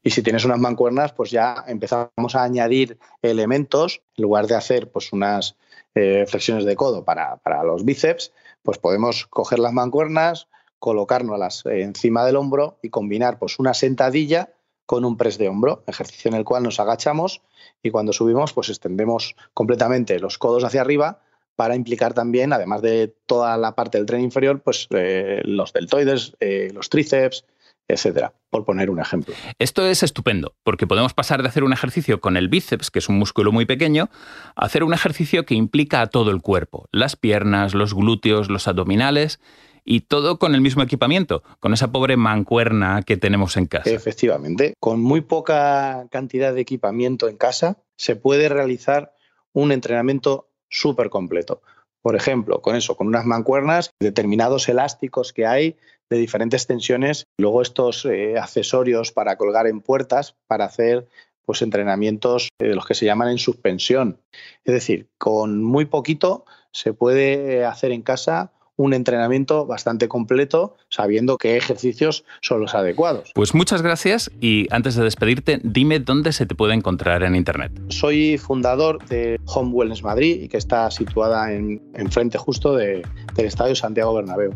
Y 0.03 0.09
si 0.09 0.22
tienes 0.22 0.46
unas 0.46 0.59
mancuernas, 0.59 1.12
pues 1.12 1.31
ya 1.31 1.64
empezamos 1.68 2.35
a 2.35 2.44
añadir 2.44 2.98
elementos, 3.20 4.01
en 4.16 4.22
lugar 4.22 4.46
de 4.46 4.55
hacer 4.55 4.90
pues 4.90 5.12
unas 5.12 5.59
eh, 5.94 6.25
flexiones 6.27 6.64
de 6.64 6.77
codo 6.77 7.05
para, 7.05 7.37
para 7.42 7.62
los 7.62 7.85
bíceps, 7.85 8.33
pues 8.62 8.79
podemos 8.79 9.27
coger 9.27 9.59
las 9.59 9.75
mancuernas, 9.75 10.48
colocárnoslas 10.79 11.66
encima 11.66 12.25
del 12.25 12.37
hombro 12.37 12.79
y 12.83 12.88
combinar 12.88 13.38
pues, 13.38 13.59
una 13.59 13.75
sentadilla 13.75 14.55
con 14.92 15.07
un 15.07 15.16
press 15.16 15.38
de 15.38 15.48
hombro, 15.48 15.83
ejercicio 15.87 16.28
en 16.31 16.37
el 16.37 16.44
cual 16.44 16.64
nos 16.64 16.78
agachamos 16.78 17.40
y 17.83 17.88
cuando 17.88 18.12
subimos 18.12 18.52
pues 18.52 18.68
extendemos 18.68 19.37
completamente 19.55 20.18
los 20.18 20.37
codos 20.37 20.64
hacia 20.64 20.83
arriba 20.83 21.22
para 21.57 21.76
implicar 21.76 22.12
también, 22.12 22.52
además 22.52 22.83
de 22.83 23.16
toda 23.24 23.57
la 23.57 23.74
parte 23.74 23.96
del 23.96 24.07
tren 24.07 24.20
inferior, 24.20 24.61
pues 24.61 24.88
eh, 24.90 25.40
los 25.46 25.72
deltoides, 25.72 26.37
eh, 26.40 26.68
los 26.74 26.90
tríceps, 26.90 27.46
etcétera, 27.88 28.35
por 28.50 28.66
poner 28.66 28.90
un 28.90 29.00
ejemplo. 29.00 29.35
Esto 29.59 29.87
es 29.87 30.02
estupendo, 30.02 30.57
porque 30.62 30.87
podemos 30.87 31.14
pasar 31.14 31.40
de 31.40 31.48
hacer 31.48 31.64
un 31.64 31.72
ejercicio 31.72 32.20
con 32.20 32.37
el 32.37 32.50
bíceps, 32.50 32.90
que 32.90 32.98
es 32.98 33.09
un 33.09 33.18
músculo 33.18 33.50
muy 33.50 33.64
pequeño, 33.64 34.11
a 34.57 34.66
hacer 34.66 34.85
un 34.85 34.92
ejercicio 34.92 35.46
que 35.46 35.55
implica 35.55 36.02
a 36.02 36.09
todo 36.09 36.31
el 36.31 36.42
cuerpo, 36.42 36.90
las 36.92 37.16
piernas, 37.16 37.72
los 37.72 37.94
glúteos, 37.94 38.50
los 38.50 38.68
abdominales 38.68 39.40
y 39.85 40.01
todo 40.01 40.38
con 40.38 40.55
el 40.55 40.61
mismo 40.61 40.83
equipamiento, 40.83 41.42
con 41.61 41.73
esa 41.73 41.92
pobre 41.92 42.16
mancuerna 42.16 43.03
que 43.03 43.16
tenemos 43.16 43.57
en 43.57 43.66
casa. 43.66 43.90
Efectivamente, 43.90 44.75
con 44.81 45.01
muy 45.01 45.21
poca 45.23 46.07
cantidad 46.11 46.55
de 46.55 46.61
equipamiento 46.61 47.29
en 47.29 47.37
casa 47.37 47.79
se 47.97 48.16
puede 48.16 48.49
realizar 48.49 49.14
un 49.53 49.73
entrenamiento 49.73 50.49
súper 50.68 51.11
completo. 51.11 51.62
Por 52.01 52.16
ejemplo, 52.16 52.62
con 52.62 52.75
eso, 52.75 52.97
con 52.97 53.07
unas 53.07 53.25
mancuernas, 53.25 53.90
determinados 54.01 54.68
elásticos 54.68 55.33
que 55.33 55.47
hay 55.47 55.77
de 56.11 56.16
diferentes 56.18 56.66
tensiones, 56.66 57.27
luego 57.38 57.62
estos 57.62 58.05
eh, 58.05 58.37
accesorios 58.38 59.12
para 59.12 59.37
colgar 59.37 59.66
en 59.66 59.81
puertas 59.81 60.37
para 60.47 60.64
hacer 60.64 61.09
pues 61.45 61.62
entrenamientos 61.62 62.49
de 62.59 62.75
los 62.75 62.87
que 62.87 62.95
se 62.95 63.07
llaman 63.07 63.29
en 63.29 63.38
suspensión. 63.38 64.21
Es 64.64 64.75
decir, 64.75 65.09
con 65.18 65.62
muy 65.62 65.87
poquito 65.87 66.45
se 66.73 66.92
puede 66.92 67.64
hacer 67.64 67.92
en 67.92 68.03
casa 68.03 68.53
un 68.76 68.94
entrenamiento 68.94 69.66
bastante 69.66 70.08
completo, 70.08 70.76
sabiendo 70.88 71.37
qué 71.38 71.56
ejercicios 71.56 72.24
son 72.40 72.61
los 72.61 72.74
adecuados. 72.74 73.30
Pues 73.35 73.54
muchas 73.54 73.82
gracias 73.82 74.32
y 74.40 74.66
antes 74.70 74.96
de 74.96 75.04
despedirte, 75.04 75.61
dime 75.62 76.00
dónde 76.00 76.32
se 76.32 76.46
te 76.46 76.54
puede 76.54 76.72
encontrar 76.74 77.22
en 77.22 77.37
Internet. 77.37 77.72
Soy 77.88 78.38
fundador 78.38 79.04
de 79.06 79.38
Home 79.46 79.72
Wellness 79.72 80.02
Madrid, 80.02 80.48
que 80.50 80.56
está 80.56 80.90
situada 80.90 81.52
en, 81.52 81.82
frente 82.11 82.38
justo 82.38 82.74
del 82.74 83.02
Estadio 83.37 83.74
Santiago 83.74 84.14
Bernabéu. 84.14 84.54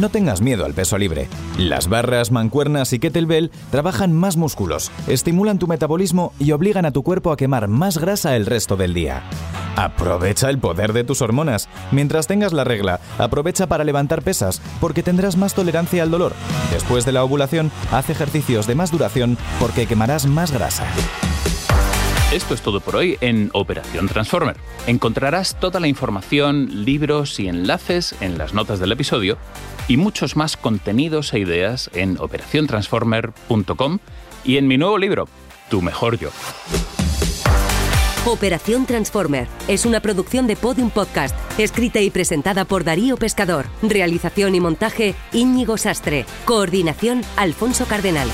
No 0.00 0.08
tengas 0.08 0.40
miedo 0.40 0.64
al 0.64 0.72
peso 0.72 0.96
libre. 0.96 1.28
Las 1.58 1.90
barras, 1.90 2.30
mancuernas 2.30 2.94
y 2.94 2.98
kettlebell 2.98 3.50
trabajan 3.70 4.14
más 4.14 4.38
músculos, 4.38 4.90
estimulan 5.08 5.58
tu 5.58 5.66
metabolismo 5.66 6.32
y 6.38 6.52
obligan 6.52 6.86
a 6.86 6.92
tu 6.92 7.02
cuerpo 7.02 7.30
a 7.30 7.36
quemar 7.36 7.68
más 7.68 7.98
grasa 7.98 8.36
el 8.36 8.46
resto 8.46 8.76
del 8.78 8.94
día. 8.94 9.22
Aprovecha 9.76 10.50
el 10.50 10.58
poder 10.58 10.92
de 10.92 11.04
tus 11.04 11.22
hormonas. 11.22 11.68
Mientras 11.90 12.26
tengas 12.26 12.52
la 12.52 12.64
regla, 12.64 13.00
aprovecha 13.18 13.66
para 13.66 13.84
levantar 13.84 14.22
pesas, 14.22 14.60
porque 14.80 15.02
tendrás 15.02 15.36
más 15.36 15.54
tolerancia 15.54 16.02
al 16.02 16.10
dolor. 16.10 16.32
Después 16.70 17.04
de 17.04 17.12
la 17.12 17.24
ovulación, 17.24 17.70
haz 17.90 18.10
ejercicios 18.10 18.66
de 18.66 18.74
más 18.74 18.90
duración 18.90 19.38
porque 19.58 19.86
quemarás 19.86 20.26
más 20.26 20.52
grasa. 20.52 20.84
Esto 22.32 22.54
es 22.54 22.62
todo 22.62 22.80
por 22.80 22.96
hoy 22.96 23.18
en 23.20 23.50
Operación 23.52 24.08
Transformer. 24.08 24.56
Encontrarás 24.86 25.60
toda 25.60 25.80
la 25.80 25.88
información, 25.88 26.84
libros 26.84 27.38
y 27.38 27.48
enlaces 27.48 28.14
en 28.22 28.38
las 28.38 28.54
notas 28.54 28.78
del 28.78 28.92
episodio 28.92 29.36
y 29.86 29.98
muchos 29.98 30.34
más 30.34 30.56
contenidos 30.56 31.34
e 31.34 31.40
ideas 31.40 31.90
en 31.92 32.16
operaciontransformer.com 32.18 33.98
y 34.44 34.56
en 34.56 34.66
mi 34.66 34.78
nuevo 34.78 34.96
libro, 34.96 35.28
Tu 35.68 35.82
mejor 35.82 36.18
yo. 36.18 36.30
Operación 38.24 38.86
Transformer 38.86 39.48
es 39.66 39.84
una 39.84 39.98
producción 39.98 40.46
de 40.46 40.54
Podium 40.54 40.90
Podcast, 40.90 41.34
escrita 41.58 42.00
y 42.00 42.08
presentada 42.08 42.64
por 42.64 42.84
Darío 42.84 43.16
Pescador. 43.16 43.66
Realización 43.82 44.54
y 44.54 44.60
montaje 44.60 45.16
Íñigo 45.32 45.76
Sastre. 45.76 46.24
Coordinación 46.44 47.22
Alfonso 47.36 47.84
Cardenal. 47.86 48.28